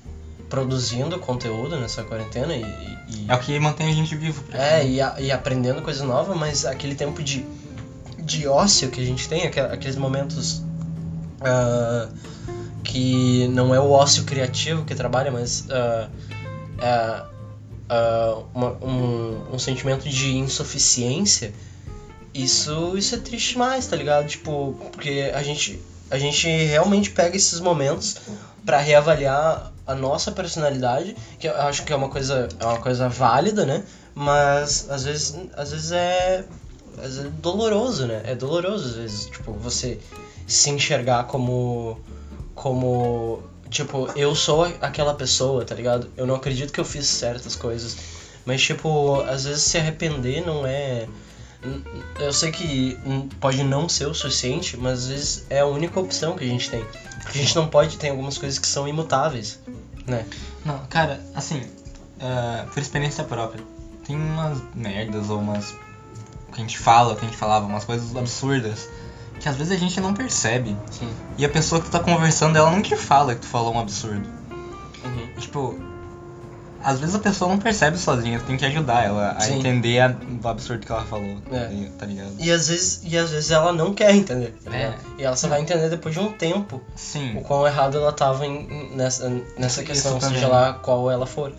produzindo 0.50 1.20
conteúdo 1.20 1.78
nessa 1.78 2.04
quarentena 2.04 2.56
e, 2.56 2.62
e- 3.10 3.26
É 3.28 3.36
o 3.36 3.40
que 3.40 3.58
mantém 3.60 3.90
a 3.90 3.94
gente 3.94 4.16
vivo. 4.16 4.44
é, 4.52 4.86
e, 4.86 5.00
a- 5.02 5.16
e 5.20 5.32
aprendendo 5.32 5.82
coisa 5.82 6.04
nova, 6.06 6.34
mas 6.36 6.66
aquele 6.66 6.96
tempo 6.96 7.22
de, 7.22 7.46
de 8.20 8.48
ócio 8.48 8.90
que 8.90 9.00
a 9.02 9.06
gente 9.06 9.28
tem, 9.28 9.46
aqueles 9.46 9.96
momentos 9.96 10.62
ah, 11.42 12.10
que 12.84 13.48
não 13.50 13.74
é 13.74 13.80
o 13.80 13.92
ócio 13.92 14.24
criativo 14.24 14.86
que 14.86 14.96
trabalha, 14.96 15.32
mas 15.32 15.66
ah, 15.70 16.10
é, 16.80 17.24
ah, 17.90 18.38
uma- 18.54 18.78
um, 18.84 19.54
um 19.54 19.60
sentimento 19.60 20.08
de 20.10 20.36
insuficiência, 20.38 21.54
isso, 22.34 22.98
isso 22.98 23.16
é 23.16 23.18
triste 23.18 23.54
demais, 23.54 23.88
tá 23.88 23.96
ligado? 23.96 24.28
Tipo, 24.28 24.76
porque 24.92 25.32
a 25.34 25.42
gente, 25.42 25.82
a 26.12 26.18
gente 26.18 26.48
realmente 26.48 27.10
pega 27.10 27.36
esses 27.36 27.60
momentos 27.60 28.18
pra 28.66 28.78
reavaliar 28.80 29.72
a 29.88 29.96
nossa 29.96 30.32
personalidade, 30.32 31.16
que 31.40 31.48
eu 31.48 31.56
acho 31.62 31.84
que 31.84 31.94
é 31.94 31.96
uma 31.96 32.10
coisa, 32.10 32.48
é 32.60 32.66
uma 32.66 32.80
coisa 32.80 33.08
válida, 33.10 33.66
né? 33.66 33.84
Mas 34.14 34.90
às 34.90 35.04
vezes, 35.06 35.36
às 35.56 35.72
vezes 35.72 35.92
é, 35.92 36.44
às 36.98 37.16
vezes 37.16 37.26
é 37.26 37.30
doloroso, 37.30 38.06
né? 38.06 38.22
É 38.26 38.36
doloroso 38.36 38.86
às 38.90 38.96
vezes, 38.96 39.26
tipo, 39.28 39.54
você 39.54 39.98
se 40.46 40.70
enxergar 40.70 41.24
como 41.26 41.98
como 42.58 43.40
tipo, 43.70 44.10
eu 44.16 44.34
sou 44.34 44.64
aquela 44.82 45.14
pessoa, 45.14 45.64
tá 45.64 45.76
ligado? 45.76 46.10
Eu 46.18 46.26
não 46.26 46.36
acredito 46.36 46.74
que 46.74 46.80
eu 46.80 46.86
fiz 46.86 47.06
certas 47.06 47.56
coisas, 47.56 47.96
mas 48.46 48.62
tipo, 48.62 49.22
às 49.22 49.46
vezes 49.46 49.62
se 49.62 49.78
arrepender 49.78 50.44
não 50.44 50.66
é 50.66 51.08
eu 52.20 52.32
sei 52.32 52.52
que 52.52 52.98
pode 53.40 53.64
não 53.64 53.88
ser 53.88 54.06
o 54.06 54.14
suficiente, 54.14 54.78
mas 54.78 55.00
às 55.00 55.08
vezes 55.08 55.46
é 55.50 55.60
a 55.60 55.66
única 55.66 56.00
opção 56.00 56.36
que 56.36 56.44
a 56.44 56.48
gente 56.48 56.70
tem. 56.70 56.84
A 57.26 57.32
gente 57.32 57.56
não 57.56 57.68
pode, 57.68 57.98
tem 57.98 58.10
algumas 58.10 58.38
coisas 58.38 58.58
que 58.58 58.68
são 58.68 58.88
imutáveis, 58.88 59.60
né? 60.06 60.26
Não, 60.64 60.80
cara, 60.86 61.20
assim, 61.36 61.62
ah, 62.20 62.66
por 62.74 62.80
experiência 62.80 63.24
própria, 63.24 63.64
tem 64.06 64.16
umas 64.16 64.62
merdas 64.74 65.30
ou 65.30 65.40
umas. 65.40 65.76
que 66.54 66.56
a 66.56 66.60
gente 66.60 66.78
fala, 66.78 67.16
que 67.16 67.26
a 67.26 67.28
gente 67.28 67.38
falava, 67.38 67.66
umas 67.66 67.84
coisas 67.84 68.16
absurdas. 68.16 68.88
Que 69.48 69.52
às 69.52 69.56
vezes 69.58 69.72
a 69.72 69.78
gente 69.78 70.02
não 70.02 70.14
percebe. 70.14 70.76
Sim. 70.92 71.08
E 71.38 71.46
a 71.46 71.50
pessoa 71.50 71.80
que 71.80 71.88
tu 71.88 71.92
tá 71.92 72.02
conversando, 72.02 72.58
ela 72.58 72.70
não 72.70 72.82
te 72.82 72.98
fala 72.98 73.34
que 73.34 73.40
tu 73.42 73.48
falou 73.48 73.74
um 73.74 73.80
absurdo. 73.80 74.28
Uhum. 75.06 75.30
E, 75.38 75.40
tipo, 75.40 75.80
às 76.84 77.00
vezes 77.00 77.16
a 77.16 77.20
pessoa 77.20 77.50
não 77.50 77.58
percebe 77.58 77.98
sozinha, 77.98 78.40
tu 78.40 78.46
tem 78.46 78.58
que 78.58 78.66
ajudar 78.66 79.06
ela 79.06 79.32
a 79.32 79.40
Sim. 79.40 79.60
entender 79.60 80.02
a- 80.02 80.14
o 80.44 80.48
absurdo 80.50 80.86
que 80.86 80.92
ela 80.92 81.06
falou. 81.06 81.38
É. 81.50 81.88
Tá 81.98 82.06
ligado? 82.06 82.32
E 82.40 82.52
às 82.52 82.68
vezes, 82.68 83.02
e 83.06 83.18
às 83.18 83.30
vezes 83.30 83.50
ela 83.50 83.72
não 83.72 83.94
quer 83.94 84.14
entender. 84.14 84.54
tá 84.66 84.76
É. 84.76 84.94
E 85.18 85.24
ela 85.24 85.36
só 85.38 85.48
vai 85.48 85.62
entender 85.62 85.88
depois 85.90 86.14
de 86.14 86.20
um 86.20 86.30
tempo 86.34 86.82
Sim. 86.94 87.38
o 87.38 87.42
quão 87.42 87.66
errado 87.66 87.98
ela 87.98 88.12
tava 88.12 88.46
em- 88.46 88.68
em- 88.70 88.96
nessa, 88.98 89.30
nessa 89.58 89.82
Isso 89.82 89.84
questão, 89.90 90.20
também. 90.20 90.36
seja 90.36 90.50
lá 90.50 90.74
qual 90.74 91.10
ela 91.10 91.26
for. 91.26 91.54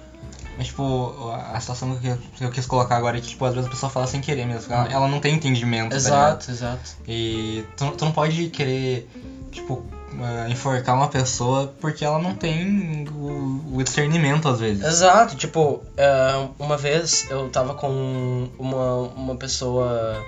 Mas, 0.59 0.67
tipo, 0.67 1.31
a 1.55 1.59
situação 1.61 1.97
que 1.97 2.09
eu, 2.09 2.19
que 2.37 2.45
eu 2.45 2.51
quis 2.51 2.67
colocar 2.67 2.97
agora 2.97 3.17
é 3.17 3.21
que, 3.21 3.29
tipo, 3.29 3.45
às 3.45 3.55
vezes 3.55 3.69
a 3.69 3.71
pessoa 3.71 3.89
fala 3.91 4.09
sem 4.09 4.21
querer 4.21 4.45
mesmo. 4.45 4.75
Ela, 4.75 4.89
ela 4.93 5.07
não 5.09 5.21
tem 5.21 5.37
entendimento, 5.37 5.91
tá? 5.91 5.97
Exato, 5.97 6.51
exato. 6.51 6.97
E 7.07 7.65
tu, 7.77 7.93
tu 7.93 8.05
não 8.05 8.11
pode 8.13 8.49
querer, 8.49 9.09
tipo, 9.53 9.85
eh, 10.21 10.51
enforcar 10.51 10.97
uma 10.97 11.07
pessoa 11.07 11.73
porque 11.81 12.05
ela 12.05 12.19
não 12.19 12.35
tem 12.35 13.07
o, 13.09 13.77
o 13.77 13.83
discernimento, 13.85 14.49
às 14.49 14.59
vezes. 14.59 14.85
Exato, 14.85 15.37
tipo, 15.37 15.81
é, 15.97 16.49
uma 16.59 16.77
vez 16.77 17.31
eu 17.31 17.49
tava 17.51 17.75
com 17.75 18.49
uma, 18.59 18.97
uma 19.15 19.37
pessoa 19.37 20.21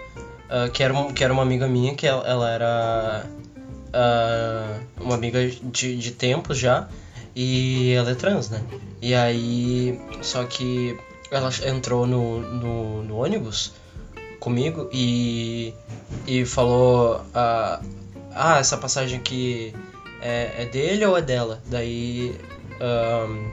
é, 0.49 0.69
que, 0.69 0.81
era, 0.85 0.95
um- 0.95 1.13
que 1.13 1.25
era 1.25 1.33
uma 1.33 1.43
amiga 1.43 1.67
minha, 1.67 1.93
que 1.93 2.07
ela, 2.07 2.23
ela 2.25 2.49
era 2.49 3.27
uma 5.01 5.15
amiga 5.17 5.41
de, 5.49 5.97
de 5.97 6.11
tempos 6.13 6.57
já, 6.57 6.87
e 7.35 7.93
ela 7.93 8.11
é 8.11 8.15
trans, 8.15 8.51
né? 8.51 8.63
E 9.01 9.15
aí, 9.15 10.01
só 10.23 10.45
que 10.45 10.97
ela 11.31 11.51
entrou 11.67 12.07
no, 12.07 12.41
no, 12.41 13.03
no 13.03 13.17
ônibus 13.17 13.73
comigo 14.39 14.89
e, 14.93 15.73
e 16.27 16.45
falou: 16.45 17.23
ah, 17.35 17.81
ah, 18.33 18.59
essa 18.59 18.77
passagem 18.77 19.19
aqui 19.19 19.75
é, 20.21 20.63
é 20.63 20.67
dele 20.67 21.05
ou 21.05 21.17
é 21.17 21.23
dela? 21.23 21.63
Daí. 21.67 22.35
ahn, 22.81 23.51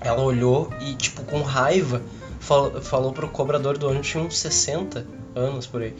ela 0.00 0.20
olhou 0.22 0.68
e, 0.80 0.94
tipo, 0.94 1.22
com 1.24 1.42
raiva, 1.42 2.02
fal- 2.40 2.80
falou 2.82 3.12
pro 3.12 3.28
cobrador 3.28 3.78
do 3.78 3.86
ônibus, 3.88 4.08
tinha 4.08 4.22
uns 4.24 4.36
60 4.38 5.06
anos 5.34 5.66
por 5.66 5.80
aí. 5.82 5.94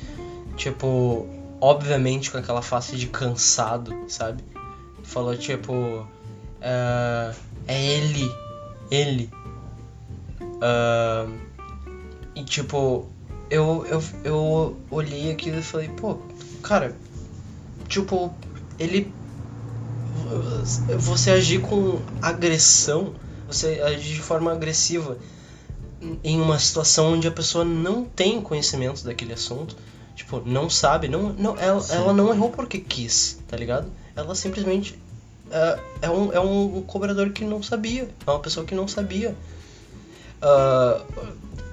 Tipo, 0.56 1.26
obviamente 1.60 2.30
com 2.30 2.38
aquela 2.38 2.62
face 2.62 2.96
de 2.96 3.06
cansado, 3.06 3.94
sabe? 4.08 4.42
Falou, 5.04 5.36
tipo, 5.36 6.06
"Ah, 6.62 7.34
é 7.66 7.82
ele, 7.82 8.30
ele. 8.90 9.30
Ah, 10.60 11.26
e, 12.34 12.44
tipo, 12.44 13.06
eu, 13.50 13.84
eu, 13.86 14.02
eu 14.24 14.76
olhei 14.90 15.30
aquilo 15.30 15.58
e 15.58 15.62
falei, 15.62 15.88
pô, 15.88 16.18
cara, 16.62 16.96
tipo, 17.88 18.34
ele. 18.78 19.14
Você 20.98 21.30
agir 21.30 21.60
com 21.60 22.00
agressão, 22.20 23.14
você 23.46 23.80
agir 23.84 24.14
de 24.14 24.22
forma 24.22 24.52
agressiva 24.52 25.18
em 26.22 26.40
uma 26.40 26.58
situação 26.58 27.12
onde 27.12 27.28
a 27.28 27.30
pessoa 27.30 27.64
não 27.64 28.04
tem 28.04 28.40
conhecimento 28.40 29.04
daquele 29.04 29.32
assunto, 29.32 29.76
tipo, 30.14 30.40
não 30.44 30.68
sabe, 30.68 31.08
não, 31.08 31.32
não 31.32 31.56
ela, 31.58 31.80
Sim. 31.80 31.94
ela 31.94 32.12
não 32.12 32.32
errou 32.32 32.50
porque 32.50 32.78
quis, 32.78 33.38
tá 33.46 33.56
ligado? 33.56 33.90
Ela 34.16 34.34
simplesmente 34.34 34.98
é, 35.52 35.78
é, 36.02 36.10
um, 36.10 36.32
é 36.32 36.40
um 36.40 36.82
cobrador 36.82 37.30
que 37.30 37.44
não 37.44 37.62
sabia, 37.62 38.08
é 38.26 38.30
uma 38.30 38.40
pessoa 38.40 38.64
que 38.64 38.74
não 38.74 38.88
sabia. 38.88 39.36
Ah, 40.42 41.00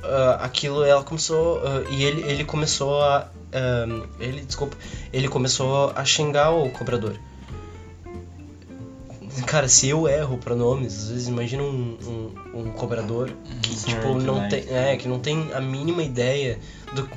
ah, 0.03 0.39
aquilo 0.41 0.83
ela 0.83 1.03
começou 1.03 1.59
ah, 1.65 1.83
e 1.89 2.03
ele, 2.03 2.21
ele 2.21 2.45
começou 2.45 3.01
a 3.01 3.27
ele 4.19 4.41
desculpa 4.41 4.77
ele 5.11 5.27
começou 5.27 5.91
a 5.95 6.05
xingar 6.05 6.51
o 6.51 6.69
cobrador 6.69 7.19
cara 9.47 9.67
se 9.67 9.89
eu 9.89 10.07
erro 10.07 10.37
pronomes 10.37 10.95
às 10.95 11.09
vezes 11.09 11.27
imagina 11.27 11.63
um, 11.63 11.97
um, 12.53 12.59
um 12.59 12.71
cobrador 12.73 13.31
que 13.63 13.75
senhor 13.75 14.01
tipo 14.01 14.19
não 14.19 14.37
idade. 14.37 14.67
tem 14.67 14.77
é 14.77 14.95
que 14.97 15.07
não 15.07 15.19
tem 15.19 15.51
a 15.51 15.59
mínima 15.59 16.03
ideia 16.03 16.59
do 16.93 17.09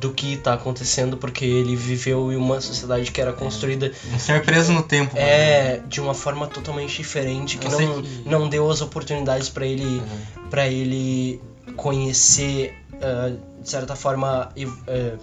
do 0.00 0.10
que 0.10 0.36
tá 0.36 0.52
acontecendo 0.52 1.16
porque 1.16 1.44
ele 1.44 1.74
viveu 1.76 2.32
em 2.32 2.36
uma 2.36 2.60
sociedade 2.60 3.10
que 3.10 3.20
era 3.20 3.32
construída 3.32 3.90
Um 4.12 4.18
ser 4.18 4.42
preso 4.42 4.72
no 4.72 4.82
tempo. 4.82 5.14
é 5.16 5.80
de 5.86 6.00
uma 6.00 6.12
forma 6.14 6.46
totalmente 6.46 6.96
diferente 6.96 7.56
que 7.56 7.68
não, 7.68 8.02
que- 8.02 8.22
não 8.24 8.48
deu 8.48 8.68
as 8.70 8.80
oportunidades 8.80 9.48
pra 9.48 9.64
ele 9.64 9.84
Uhum. 9.84 10.48
para 10.50 10.66
ele 10.66 11.38
conhecer 11.76 12.72
ah, 13.00 13.32
de 13.62 13.68
certa 13.70 13.94
forma 13.94 14.48
ev- 14.56 14.72
eh, 14.86 15.16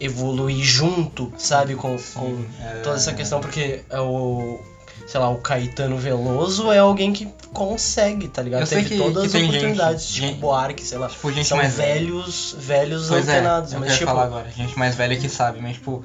evoluir 0.00 0.64
junto 0.64 1.30
sabe 1.38 1.74
com, 1.74 1.96
com 2.14 2.44
é- 2.60 2.80
toda 2.82 2.96
essa 2.96 3.12
questão 3.12 3.40
porque 3.40 3.80
é 3.88 4.00
o 4.00 4.58
sei 5.06 5.20
lá 5.20 5.28
o 5.30 5.38
Caetano 5.38 5.96
Veloso 5.98 6.70
é 6.70 6.78
alguém 6.78 7.12
que 7.12 7.26
consegue 7.52 8.28
tá 8.28 8.42
ligado 8.42 8.60
Eu 8.60 8.66
sei 8.66 8.82
teve 8.84 8.90
que- 8.90 8.98
todas 8.98 9.20
que 9.22 9.26
as 9.26 9.32
tem 9.32 9.42
gente- 9.42 9.56
oportunidades 9.56 10.06
tipo 10.06 10.26
gente- 10.28 10.38
Buarque 10.40 10.84
sei 10.84 10.98
lá 10.98 11.08
Tipo, 11.08 11.32
gente 11.32 11.48
são 11.48 11.58
mais 11.58 11.74
velha. 11.74 11.94
velhos 11.94 12.56
velhos 12.58 13.08
Pois 13.08 13.28
é, 13.28 13.32
antenados 13.32 13.72
eu 13.72 13.80
mas 13.80 13.92
tipo 13.94 14.04
falar 14.06 14.24
agora. 14.24 14.50
Gente 14.56 14.78
mais 14.78 14.94
velha 14.94 15.16
que 15.16 15.28
sabe, 15.28 15.60
mas 15.60 15.74
tipo, 15.74 16.04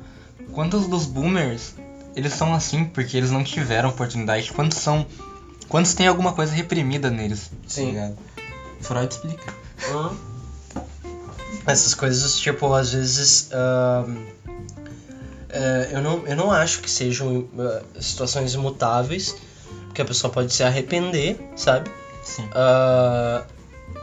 quantos 0.53 0.87
dos 0.87 1.05
boomers 1.05 1.75
eles 2.15 2.33
são 2.33 2.53
assim 2.53 2.85
porque 2.85 3.15
eles 3.17 3.29
não 3.31 3.43
tiveram 3.43 3.89
oportunidade? 3.89 4.51
Quantos 4.53 4.77
são. 4.77 5.05
Quantos 5.67 5.93
tem 5.93 6.07
alguma 6.07 6.31
coisa 6.33 6.53
reprimida 6.53 7.09
neles? 7.09 7.47
tá 7.49 7.55
Sim. 7.67 7.87
ligado? 7.87 8.17
Freud 8.81 9.11
explica. 9.13 9.53
Hum. 9.91 10.15
Essas 11.67 11.93
coisas, 11.93 12.37
tipo, 12.37 12.71
às 12.73 12.93
vezes. 12.93 13.49
ahn, 13.51 14.15
é, 15.55 15.89
eu, 15.93 16.01
não, 16.01 16.27
eu 16.27 16.35
não 16.35 16.51
acho 16.51 16.81
que 16.81 16.89
sejam 16.89 17.47
ah, 17.57 17.81
situações 18.01 18.53
imutáveis, 18.53 19.35
porque 19.85 20.01
a 20.01 20.05
pessoa 20.05 20.31
pode 20.31 20.53
se 20.53 20.63
arrepender, 20.63 21.37
sabe? 21.55 21.89
Sim. 22.23 22.47
Ah, 22.53 23.43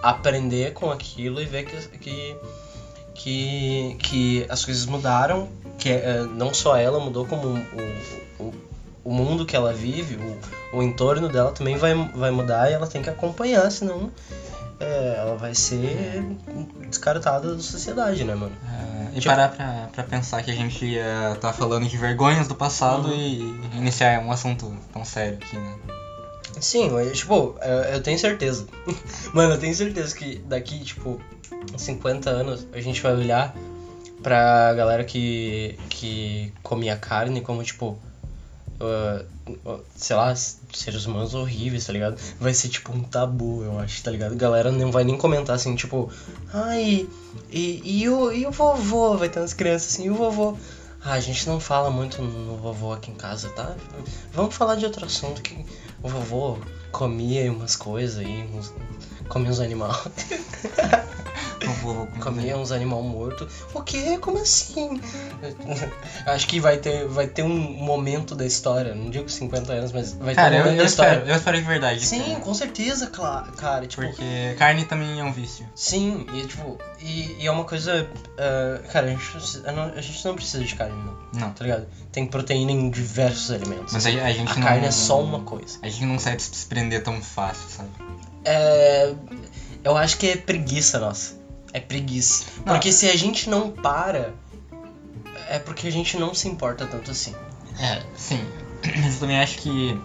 aprender 0.02 0.72
com 0.72 0.90
aquilo 0.90 1.40
e 1.40 1.46
ver 1.46 1.64
que, 1.64 1.76
que, 1.98 2.36
que, 3.14 3.96
que 3.98 4.46
as 4.48 4.64
coisas 4.64 4.86
mudaram, 4.86 5.48
que 5.78 5.90
eh, 5.90 6.26
não 6.34 6.52
só 6.54 6.76
ela 6.76 6.98
mudou, 6.98 7.24
como 7.24 7.48
o, 7.48 8.42
o, 8.42 8.54
o 9.04 9.12
mundo 9.12 9.44
que 9.44 9.54
ela 9.54 9.72
vive, 9.72 10.16
o, 10.16 10.78
o 10.78 10.82
entorno 10.82 11.28
dela 11.28 11.52
também 11.52 11.76
vai, 11.76 11.94
vai 12.14 12.30
mudar 12.30 12.70
e 12.70 12.72
ela 12.72 12.86
tem 12.86 13.02
que 13.02 13.10
acompanhar, 13.10 13.70
senão 13.70 14.10
eh, 14.80 15.14
ela 15.18 15.36
vai 15.36 15.54
ser 15.54 16.24
descartada 16.88 17.54
da 17.54 17.62
sociedade, 17.62 18.24
né, 18.24 18.34
mano? 18.34 18.56
É, 18.64 18.91
e 19.12 19.20
Tipo- 19.20 19.26
parar 19.34 19.48
pra, 19.50 19.88
pra 19.92 20.04
pensar 20.04 20.42
que 20.42 20.50
a 20.50 20.54
gente 20.54 20.84
ia 20.84 21.36
tá 21.40 21.52
falando 21.52 21.86
de 21.88 21.96
vergonhas 21.96 22.48
do 22.48 22.54
passado 22.54 23.08
Uhum. 23.08 23.14
e 23.14 23.76
iniciar 23.78 24.20
um 24.20 24.32
assunto 24.32 24.74
tão 24.92 25.04
sério 25.04 25.38
aqui, 25.42 25.56
né? 25.56 25.74
Sim, 26.60 26.88
eu, 26.88 27.12
tipo, 27.12 27.56
eu, 27.62 27.78
eu 27.94 28.02
tenho 28.02 28.18
certeza. 28.18 28.66
Mano, 29.34 29.54
eu 29.54 29.58
tenho 29.58 29.74
certeza 29.74 30.14
que 30.14 30.36
daqui, 30.46 30.80
tipo, 30.84 31.20
50 31.76 32.30
anos 32.30 32.66
a 32.72 32.80
gente 32.80 33.00
vai 33.00 33.12
olhar 33.14 33.54
pra 34.22 34.72
galera 34.74 35.02
que, 35.04 35.76
que 35.88 36.52
comia 36.62 36.96
carne 36.96 37.40
como, 37.40 37.62
tipo, 37.64 37.98
ah, 38.84 39.78
sei 39.94 40.16
lá, 40.16 40.34
seres 40.34 41.06
humanos 41.06 41.34
horríveis, 41.34 41.86
tá 41.86 41.92
ligado? 41.92 42.18
Vai 42.40 42.52
ser 42.52 42.68
tipo 42.68 42.92
um 42.92 43.02
tabu, 43.02 43.62
eu 43.62 43.78
acho, 43.78 44.02
tá 44.02 44.10
ligado? 44.10 44.34
Galera 44.34 44.70
não 44.70 44.90
vai 44.90 45.04
nem 45.04 45.16
comentar 45.16 45.56
assim, 45.56 45.74
tipo, 45.74 46.10
ai, 46.52 47.08
e, 47.50 48.00
e, 48.02 48.08
o, 48.08 48.32
e 48.32 48.46
o 48.46 48.50
vovô? 48.50 49.16
Vai 49.16 49.28
ter 49.28 49.40
umas 49.40 49.52
crianças 49.52 49.94
assim, 49.94 50.06
e 50.06 50.10
o 50.10 50.14
vovô? 50.14 50.56
Ah, 51.04 51.14
a 51.14 51.20
gente 51.20 51.48
não 51.48 51.58
fala 51.58 51.90
muito 51.90 52.22
no 52.22 52.56
vovô 52.56 52.92
aqui 52.92 53.10
em 53.10 53.14
casa, 53.14 53.48
tá? 53.50 53.74
Vamos 54.32 54.54
falar 54.54 54.76
de 54.76 54.84
outro 54.84 55.04
assunto 55.04 55.42
que 55.42 55.64
o 56.02 56.08
vovô 56.08 56.58
comia 56.92 57.50
umas 57.50 57.74
coisas 57.74 58.18
aí, 58.18 58.48
uns, 58.54 58.72
comia 59.28 59.50
uns 59.50 59.60
animais. 59.60 59.96
Vou- 61.82 62.06
comia 62.20 62.56
uns 62.56 62.72
animal 62.72 63.02
morto. 63.02 63.48
O 63.74 63.82
quê? 63.82 64.18
Como 64.20 64.38
assim? 64.38 65.00
Acho 66.26 66.46
que 66.46 66.60
vai 66.60 66.76
ter, 66.78 67.06
vai 67.06 67.26
ter 67.26 67.42
um 67.42 67.48
momento 67.58 68.34
da 68.34 68.44
história, 68.46 68.94
não 68.94 69.10
digo 69.10 69.28
50 69.28 69.72
anos, 69.72 69.92
mas 69.92 70.12
vai 70.14 70.34
Cara, 70.34 70.50
ter 70.50 70.56
um 70.56 70.58
momento 70.60 70.74
eu 70.74 70.82
da 70.82 70.84
história. 70.88 71.10
espero, 71.12 71.30
eu 71.30 71.36
espero 71.36 71.56
de 71.58 71.62
verdade. 71.64 72.06
Sim, 72.06 72.22
cara. 72.22 72.40
com 72.40 72.54
certeza, 72.54 73.06
claro, 73.08 73.52
cara. 73.52 73.86
Tipo, 73.86 74.02
Porque 74.02 74.54
carne 74.58 74.84
também 74.84 75.20
é 75.20 75.24
um 75.24 75.32
vício. 75.32 75.66
sim, 75.74 76.26
e 76.34 76.46
tipo, 76.46 76.78
e, 77.00 77.36
e 77.40 77.46
é 77.46 77.50
uma 77.50 77.64
coisa. 77.64 78.08
ah, 78.38 78.80
cara, 78.92 79.06
a 79.06 79.10
gente, 79.10 79.22
a 79.96 80.00
gente 80.00 80.24
não 80.24 80.34
precisa 80.34 80.62
de 80.64 80.74
carne, 80.74 80.94
não. 81.02 81.40
Não. 81.40 81.50
Tá 81.52 81.64
ligado? 81.64 81.86
Tem 82.10 82.26
proteína 82.26 82.72
em 82.72 82.90
diversos 82.90 83.50
alimentos. 83.50 83.92
Mas 83.92 84.04
a, 84.06 84.08
a 84.10 84.32
gente 84.32 84.52
a 84.52 84.56
não. 84.56 84.62
carne 84.62 84.86
é 84.86 84.90
só 84.90 85.20
uma 85.22 85.40
coisa. 85.40 85.78
A 85.82 85.88
gente 85.88 86.04
não 86.04 86.18
sai 86.18 86.36
de 86.36 86.42
se 86.42 86.50
desprender 86.50 87.02
tão 87.02 87.20
fácil, 87.22 87.68
sabe? 87.68 87.88
É, 88.44 89.14
eu 89.84 89.96
acho 89.96 90.18
que 90.18 90.28
é 90.28 90.36
preguiça 90.36 90.98
nossa. 90.98 91.40
É 91.72 91.80
preguiça. 91.80 92.44
Não. 92.64 92.74
Porque 92.74 92.92
se 92.92 93.08
a 93.08 93.16
gente 93.16 93.48
não 93.48 93.70
para, 93.70 94.32
é 95.48 95.58
porque 95.58 95.86
a 95.88 95.92
gente 95.92 96.16
não 96.18 96.34
se 96.34 96.48
importa 96.48 96.86
tanto 96.86 97.10
assim. 97.10 97.34
É, 97.80 98.02
sim. 98.16 98.44
Mas 99.02 99.14
eu 99.14 99.20
também 99.20 99.38
acho 99.38 99.58
que 99.58 99.98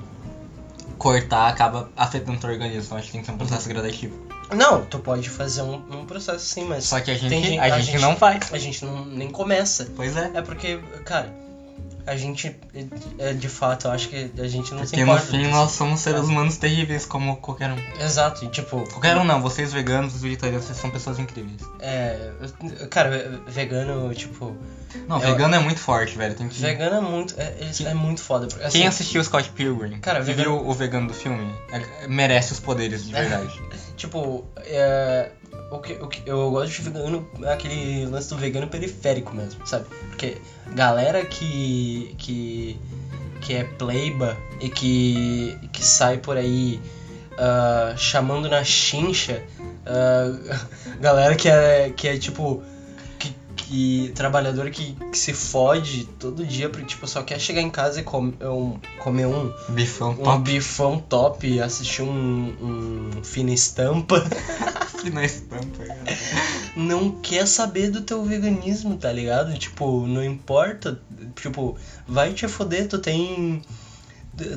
cortar 0.97 1.47
acaba 1.47 1.89
afetando 1.95 2.37
o 2.37 2.41
teu 2.41 2.49
organismo. 2.49 2.95
Acho 2.97 3.07
que 3.07 3.11
tem 3.13 3.21
que 3.21 3.27
ser 3.27 3.33
um 3.33 3.37
processo 3.37 3.67
gradativo. 3.69 4.27
Não, 4.55 4.85
tu 4.85 4.99
pode 4.99 5.29
fazer 5.29 5.61
um, 5.61 5.75
um 5.91 6.05
processo 6.05 6.37
assim, 6.37 6.63
mas 6.63 6.85
Só 6.85 7.01
que 7.01 7.11
a 7.11 7.15
gente, 7.15 7.29
Tem 7.29 7.43
gente- 7.43 7.59
a 7.59 7.63
a 7.65 7.69
gente 7.79 7.91
gente- 7.91 8.01
não 8.01 8.15
faz. 8.15 8.53
a 8.53 8.57
gente 8.57 8.85
não, 8.85 9.03
nem 9.05 9.29
começa. 9.29 9.91
Pois 9.95 10.15
é. 10.15 10.31
É 10.35 10.41
porque, 10.41 10.79
cara, 11.03 11.35
a 12.07 12.15
gente, 12.17 12.55
é, 13.19 13.33
de 13.33 13.49
fato, 13.49 13.87
eu 13.87 13.91
acho 13.91 14.09
que 14.09 14.31
a 14.39 14.47
gente 14.47 14.73
não 14.73 14.79
se 14.85 14.91
Porque 14.91 15.03
no 15.05 15.11
importa. 15.11 15.27
fim 15.31 15.47
nós 15.47 15.71
somos 15.71 15.99
seres 15.99 16.21
humanos 16.21 16.57
terríveis 16.57 17.05
como 17.05 17.37
qualquer 17.37 17.69
um. 17.71 18.01
Exato, 18.03 18.45
e 18.45 18.47
tipo... 18.47 18.83
Qualquer 18.89 19.17
um 19.17 19.23
não, 19.23 19.41
vocês 19.41 19.71
veganos, 19.73 20.15
os 20.15 20.21
vegetarianos, 20.21 20.65
vocês 20.65 20.77
são 20.77 20.89
pessoas 20.89 21.19
incríveis. 21.19 21.61
É, 21.79 22.31
cara, 22.89 23.41
vegano, 23.47 24.13
tipo... 24.15 24.55
Não, 25.07 25.21
Eu- 25.21 25.31
vegano 25.31 25.55
é 25.55 25.59
muito 25.59 25.79
forte, 25.79 26.17
velho. 26.17 26.33
Tem 26.33 26.47
que... 26.47 26.59
Vegano 26.59 26.95
é 26.97 27.01
muito, 27.01 27.35
é, 27.37 27.43
é- 27.59 27.83
é 27.89 27.93
muito 27.93 28.21
foda. 28.21 28.47
porque, 28.47 28.63
assim, 28.63 28.79
Quem 28.79 28.87
assistiu 28.87 29.23
Scott 29.23 29.49
Pilgrim 29.51 29.99
Cara, 29.99 30.19
e 30.19 30.23
vegano- 30.23 30.57
viu 30.59 30.67
o 30.69 30.73
vegano 30.73 31.07
do 31.07 31.13
filme 31.13 31.53
é- 31.71 32.07
merece 32.07 32.53
os 32.53 32.59
poderes 32.59 33.05
de 33.05 33.11
verdade. 33.13 33.61
Tipo, 33.97 34.45
é, 34.57 35.31
o, 35.71 35.79
que, 35.79 35.93
o 35.93 36.07
que 36.07 36.21
eu 36.25 36.49
gosto 36.51 36.73
de 36.73 36.81
vegano 36.89 37.27
é 37.43 37.53
aquele 37.53 38.05
lance 38.05 38.29
do 38.29 38.37
vegano 38.37 38.67
periférico 38.67 39.35
mesmo, 39.35 39.65
sabe? 39.65 39.85
Porque 40.09 40.37
galera 40.73 41.23
que. 41.25 42.13
que. 42.17 42.77
que 43.41 43.53
é 43.53 43.63
pleiba 43.63 44.37
e 44.61 44.69
que. 44.69 45.57
que 45.71 45.83
sai 45.83 46.17
por 46.17 46.37
aí 46.37 46.79
ah, 47.37 47.93
chamando 47.97 48.49
na 48.49 48.63
chincha. 48.63 49.43
ah, 49.85 50.65
galera 50.99 51.35
que 51.35 51.47
é. 51.49 51.91
que 51.95 52.07
é 52.07 52.17
tipo. 52.17 52.63
Que, 53.19 53.33
que 53.55 54.11
trabalhador 54.15 54.69
que, 54.69 54.93
que 55.11 55.17
se 55.17 55.33
fode 55.33 56.05
todo 56.19 56.45
dia, 56.45 56.69
porque 56.69 56.85
tipo, 56.85 57.05
só 57.07 57.21
quer 57.23 57.39
chegar 57.39 57.61
em 57.61 57.69
casa 57.69 57.99
e 57.99 58.03
com- 58.03 58.31
um- 58.41 58.77
comer 58.99 59.25
um, 59.25 59.51
Bifão 59.69 60.11
um 60.11 60.15
top 60.15 60.39
bifão 60.43 60.99
top, 60.99 61.59
assistir 61.59 62.03
um, 62.03 63.09
um 63.17 63.23
fina 63.23 63.51
estampa, 63.51 64.23
na 65.11 65.25
estampa, 65.25 65.83
cara. 65.85 66.03
não 66.75 67.11
quer 67.21 67.47
saber 67.47 67.89
do 67.89 68.01
teu 68.01 68.23
veganismo, 68.23 68.97
tá 68.97 69.11
ligado? 69.11 69.57
Tipo, 69.57 70.05
não 70.07 70.23
importa, 70.23 70.99
tipo, 71.35 71.77
vai 72.07 72.33
te 72.33 72.47
foder, 72.47 72.87
tu 72.87 72.99
tem. 72.99 73.61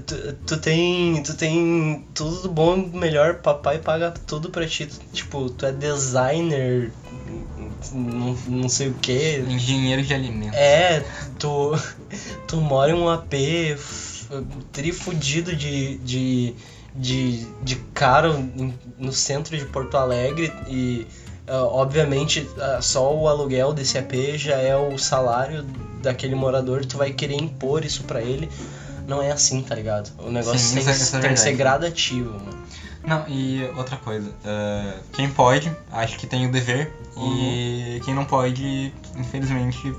Tu, 0.07 0.33
tu 0.47 0.57
tem. 0.59 1.23
Tu 1.23 1.35
tem 1.35 2.05
tudo 2.15 2.43
do 2.43 2.49
bom 2.51 2.77
melhor, 2.77 3.37
papai 3.37 3.79
paga 3.79 4.11
tudo 4.27 4.51
pra 4.51 4.67
ti. 4.67 4.87
Tu- 4.87 5.01
Tipo, 5.13 5.49
tu 5.51 5.65
é 5.65 5.73
designer, 5.73 6.93
não, 7.91 8.35
não 8.47 8.69
sei 8.69 8.89
o 8.89 8.95
que. 8.95 9.39
Engenheiro 9.39 10.03
de 10.03 10.13
alimentos. 10.13 10.59
É, 10.59 11.03
tu, 11.39 11.73
tu 12.47 12.57
mora 12.61 12.91
em 12.91 12.95
um 12.95 13.09
AP 13.09 13.33
trifudido 14.73 15.55
de, 15.57 15.97
de, 15.99 16.55
de, 16.95 17.47
de 17.63 17.77
caro 17.95 18.35
em- 18.57 18.75
no 18.99 19.13
centro 19.13 19.57
de 19.57 19.65
Porto 19.67 19.97
Alegre 19.97 20.53
e 20.69 21.07
ah, 21.47 21.65
obviamente 21.65 22.49
ah, 22.59 22.81
só 22.83 23.15
o 23.15 23.29
aluguel 23.29 23.73
desse 23.73 23.99
AP 23.99 24.37
já 24.37 24.57
é 24.57 24.77
o 24.77 24.97
salário 24.99 25.63
daquele 26.03 26.35
morador, 26.35 26.85
tu 26.85 26.97
vai 26.99 27.11
querer 27.13 27.35
impor 27.41 27.85
isso 27.85 28.03
pra 28.05 28.21
ele. 28.23 28.49
Não 29.07 29.21
é 29.21 29.31
assim, 29.33 29.61
tá 29.63 29.75
ligado? 29.75 30.11
O 30.19 30.31
negócio 30.31 30.59
Sim, 30.61 30.75
tem, 30.77 30.83
é- 30.83 30.87
que- 30.87 31.03
isso 31.03 31.17
é 31.17 31.21
tem 31.21 31.35
que 31.35 31.41
ser 31.41 31.53
gradativo, 31.55 32.31
mano. 32.33 32.61
Não, 33.03 33.25
e 33.29 33.65
outra 33.77 33.97
coisa, 33.97 34.31
eh, 34.45 34.99
quem 35.13 35.29
pode, 35.31 35.73
acho 35.91 36.19
que 36.19 36.27
tem 36.27 36.47
o 36.47 36.53
dever, 36.53 36.93
Uhum. 37.17 37.33
e 37.35 38.01
quem 38.05 38.15
não 38.15 38.25
pode, 38.27 38.93
infelizmente, 39.17 39.93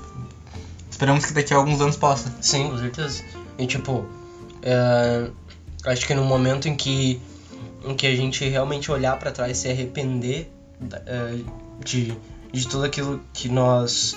esperamos 0.90 1.24
que 1.26 1.32
daqui 1.32 1.52
a 1.52 1.56
alguns 1.56 1.80
anos 1.80 1.96
possa. 1.96 2.32
Sim, 2.40 2.70
com 2.70 2.78
certeza. 2.78 3.22
E 3.58 3.66
tipo, 3.66 4.06
é, 4.62 5.28
acho 5.84 6.06
que 6.06 6.14
no 6.14 6.24
momento 6.24 6.68
em 6.68 6.74
que, 6.74 7.20
em 7.84 7.94
que 7.94 8.06
a 8.06 8.14
gente 8.14 8.46
realmente 8.48 8.90
olhar 8.90 9.18
pra 9.18 9.30
trás 9.32 9.58
e 9.58 9.60
se 9.60 9.68
arrepender 9.68 10.50
é, 11.06 11.38
de, 11.84 12.16
de 12.52 12.68
tudo 12.68 12.84
aquilo 12.84 13.20
que 13.32 13.48
nós, 13.48 14.16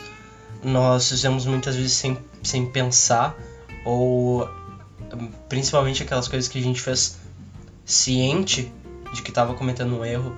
nós 0.64 1.10
fizemos 1.10 1.46
muitas 1.46 1.76
vezes 1.76 1.94
sem, 1.94 2.18
sem 2.44 2.66
pensar, 2.66 3.36
ou 3.84 4.48
principalmente 5.48 6.04
aquelas 6.04 6.28
coisas 6.28 6.48
que 6.48 6.60
a 6.60 6.62
gente 6.62 6.82
fez 6.82 7.18
ciente 7.86 8.72
de 9.14 9.22
que 9.22 9.30
estava 9.30 9.54
cometendo 9.54 9.96
um 9.96 10.04
erro 10.04 10.36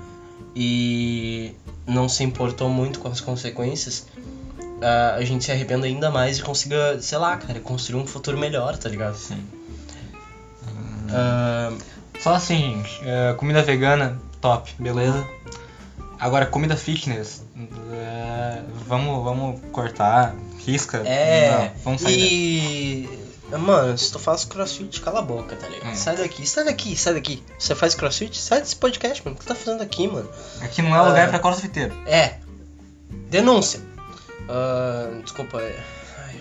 e 0.56 1.54
não 1.86 2.10
se 2.10 2.24
importou 2.24 2.70
muito 2.70 3.00
com 3.00 3.08
as 3.08 3.22
consequências, 3.22 4.06
ah, 4.82 5.16
a 5.16 5.24
gente 5.24 5.44
se 5.44 5.52
arrependa 5.52 5.88
ainda 5.88 6.12
mais 6.12 6.38
e 6.38 6.42
consiga, 6.42 7.00
sei 7.02 7.18
lá, 7.18 7.38
cara, 7.38 7.60
construir 7.60 8.00
um 8.00 8.06
futuro 8.06 8.38
melhor, 8.38 8.78
tá 8.78 8.90
ligado? 8.90 9.16
Sim. 9.16 9.57
Ah, 11.12 11.72
Só 12.20 12.34
assim, 12.34 12.84
gente, 12.84 13.02
eh, 13.04 13.34
comida 13.38 13.62
vegana, 13.62 14.20
top, 14.42 14.74
beleza? 14.80 15.26
Agora, 16.20 16.46
comida 16.48 16.76
fitness, 16.76 17.44
eh, 17.92 18.62
vamos, 18.88 19.24
vamos 19.24 19.62
cortar, 19.72 20.34
risca, 20.66 20.98
é, 21.06 21.52
não, 21.52 21.72
vamos 21.84 22.02
sair 22.02 22.18
e. 22.20 23.28
Mano, 23.58 23.98
se 23.98 24.12
tu 24.12 24.20
faz 24.20 24.44
crossfit, 24.44 25.00
cala 25.00 25.20
a 25.20 25.22
boca, 25.22 25.56
tá 25.56 25.68
ligado? 25.70 25.92
Hum. 25.92 25.96
Sai 25.96 26.18
daqui, 26.18 26.46
sai 26.46 26.66
daqui, 26.66 26.98
sai 26.98 27.14
daqui. 27.14 27.42
Você 27.58 27.74
faz 27.76 27.96
crossfit? 27.96 28.36
Sai 28.38 28.60
desse 28.60 28.76
podcast, 28.76 29.24
mano. 29.24 29.36
O 29.36 29.40
que 29.40 29.46
tu 29.46 29.48
tá 29.48 29.56
fazendo 29.56 29.82
aqui, 29.82 30.06
mano? 30.08 30.28
Aqui 30.60 30.82
não 30.82 30.94
é 30.94 31.00
lugar 31.02 31.28
Ah. 31.28 31.30
pra 31.30 31.40
crossfiteiro. 31.40 31.96
É. 32.08 32.40
Denúncia. 33.30 33.80
Desculpa. 35.24 35.62
é- 35.62 35.80
ai, 36.26 36.36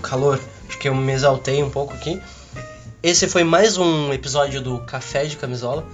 calor. 0.00 0.40
Acho 0.68 0.78
que 0.78 0.88
eu 0.88 0.94
me 0.94 1.12
exaltei 1.12 1.62
um 1.62 1.68
pouco 1.70 1.92
aqui. 1.92 2.20
Esse 3.04 3.28
foi 3.28 3.44
mais 3.44 3.76
um 3.76 4.14
episódio 4.14 4.62
do 4.62 4.78
Café 4.78 5.26
de 5.26 5.36
Camisola. 5.36 5.84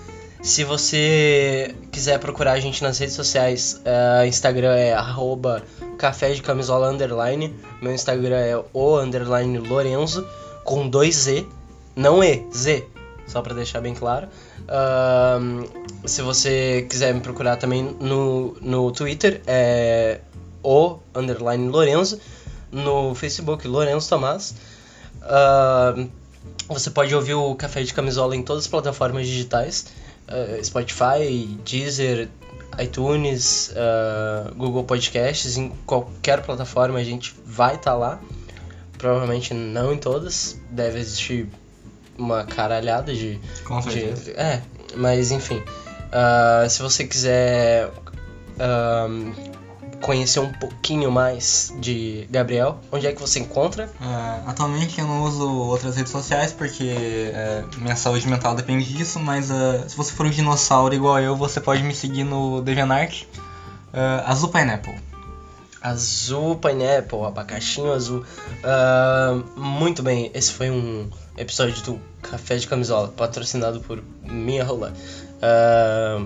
Se 0.40 0.62
você 0.62 1.74
quiser 1.90 2.20
procurar 2.20 2.52
a 2.52 2.60
gente 2.60 2.84
nas 2.84 2.98
redes 2.98 3.16
sociais, 3.16 3.80
é, 3.84 4.28
Instagram 4.28 4.76
é 4.76 4.92
arroba 4.92 5.60
café 5.98 6.32
de 6.32 6.40
camisola 6.40 6.88
underline. 6.88 7.52
Meu 7.82 7.92
Instagram 7.92 8.36
é 8.36 8.64
o 8.72 8.96
underline 9.00 9.58
Lorenzo, 9.58 10.24
com 10.62 10.88
dois 10.88 11.16
Z, 11.16 11.44
não 11.96 12.22
E, 12.22 12.46
Z, 12.54 12.86
só 13.26 13.42
pra 13.42 13.54
deixar 13.54 13.80
bem 13.80 13.92
claro. 13.92 14.28
Ahn, 14.68 15.64
se 16.04 16.22
você 16.22 16.86
quiser 16.88 17.12
me 17.12 17.20
procurar 17.20 17.56
também 17.56 17.92
no, 18.00 18.56
no 18.60 18.92
Twitter, 18.92 19.42
é 19.48 20.20
o 20.62 21.00
underline 21.12 21.70
Lorenzo. 21.70 22.20
No 22.70 23.16
Facebook, 23.16 23.66
Lorenzo 23.66 24.08
Tomás. 24.08 24.54
Ahn, 25.22 26.08
você 26.68 26.90
pode 26.90 27.14
ouvir 27.14 27.34
o 27.34 27.54
Café 27.54 27.82
de 27.82 27.92
Camisola 27.92 28.36
em 28.36 28.42
todas 28.42 28.64
as 28.64 28.68
plataformas 28.70 29.26
digitais. 29.26 29.86
eh, 30.28 30.60
Spotify, 30.62 31.58
Deezer, 31.64 32.28
iTunes, 32.78 33.72
ah, 33.76 34.50
Google 34.56 34.84
Podcasts, 34.84 35.56
em 35.56 35.70
qualquer 35.86 36.42
plataforma 36.42 36.98
a 36.98 37.04
gente 37.04 37.34
vai 37.44 37.74
estar 37.74 37.94
lá. 37.94 38.20
Provavelmente 38.96 39.52
não 39.54 39.92
em 39.92 39.98
todas, 39.98 40.56
deve 40.70 40.98
existir 41.00 41.48
uma 42.18 42.44
caralhada 42.44 43.12
de, 43.14 43.40
Com 43.64 43.80
de- 43.80 43.90
certeza. 43.90 44.30
é, 44.32 44.62
mas 44.94 45.30
enfim. 45.32 45.60
Ah, 46.12 46.66
se 46.68 46.80
você 46.82 47.04
quiser 47.06 47.90
ahm, 48.58 49.32
conhecer 50.00 50.40
um 50.40 50.52
pouquinho 50.52 51.10
mais 51.10 51.72
de 51.78 52.26
Gabriel, 52.30 52.80
onde 52.90 53.06
é 53.06 53.12
que 53.12 53.20
você 53.20 53.38
encontra? 53.38 53.90
Ah, 54.00 54.42
atualmente 54.46 54.98
eu 54.98 55.06
não 55.06 55.24
uso 55.24 55.48
outras 55.48 55.96
redes 55.96 56.10
sociais 56.10 56.52
porque 56.52 56.88
eh, 56.88 57.64
minha 57.78 57.96
saúde 57.96 58.26
mental 58.26 58.54
depende 58.54 58.92
disso, 58.92 59.20
mas 59.20 59.50
ah, 59.50 59.84
se 59.86 59.96
você 59.96 60.12
for 60.12 60.26
um 60.26 60.30
dinossauro 60.30 60.94
igual 60.94 61.20
eu, 61.20 61.36
você 61.36 61.60
pode 61.60 61.82
me 61.82 61.94
seguir 61.94 62.24
no 62.24 62.62
DeviantArt, 62.62 63.24
ah, 63.92 64.24
Azul 64.26 64.48
Pineapple. 64.48 64.98
Azul 65.82 66.56
Pineapple, 66.56 67.24
abacaxinho 67.24 67.92
azul. 67.92 68.24
Ah, 68.64 69.42
muito 69.56 70.02
bem, 70.02 70.30
esse 70.34 70.52
foi 70.52 70.70
um 70.70 71.10
episódio 71.36 71.82
do 71.82 72.00
Café 72.22 72.56
de 72.56 72.66
Camisola, 72.66 73.08
patrocinado 73.08 73.80
por 73.80 74.02
Minha 74.22 74.64
Rola. 74.64 74.92
Ah, 75.42 76.24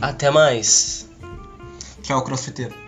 até 0.00 0.30
mais. 0.30 1.08
Tchau, 2.02 2.22
crossfiteiro. 2.24 2.81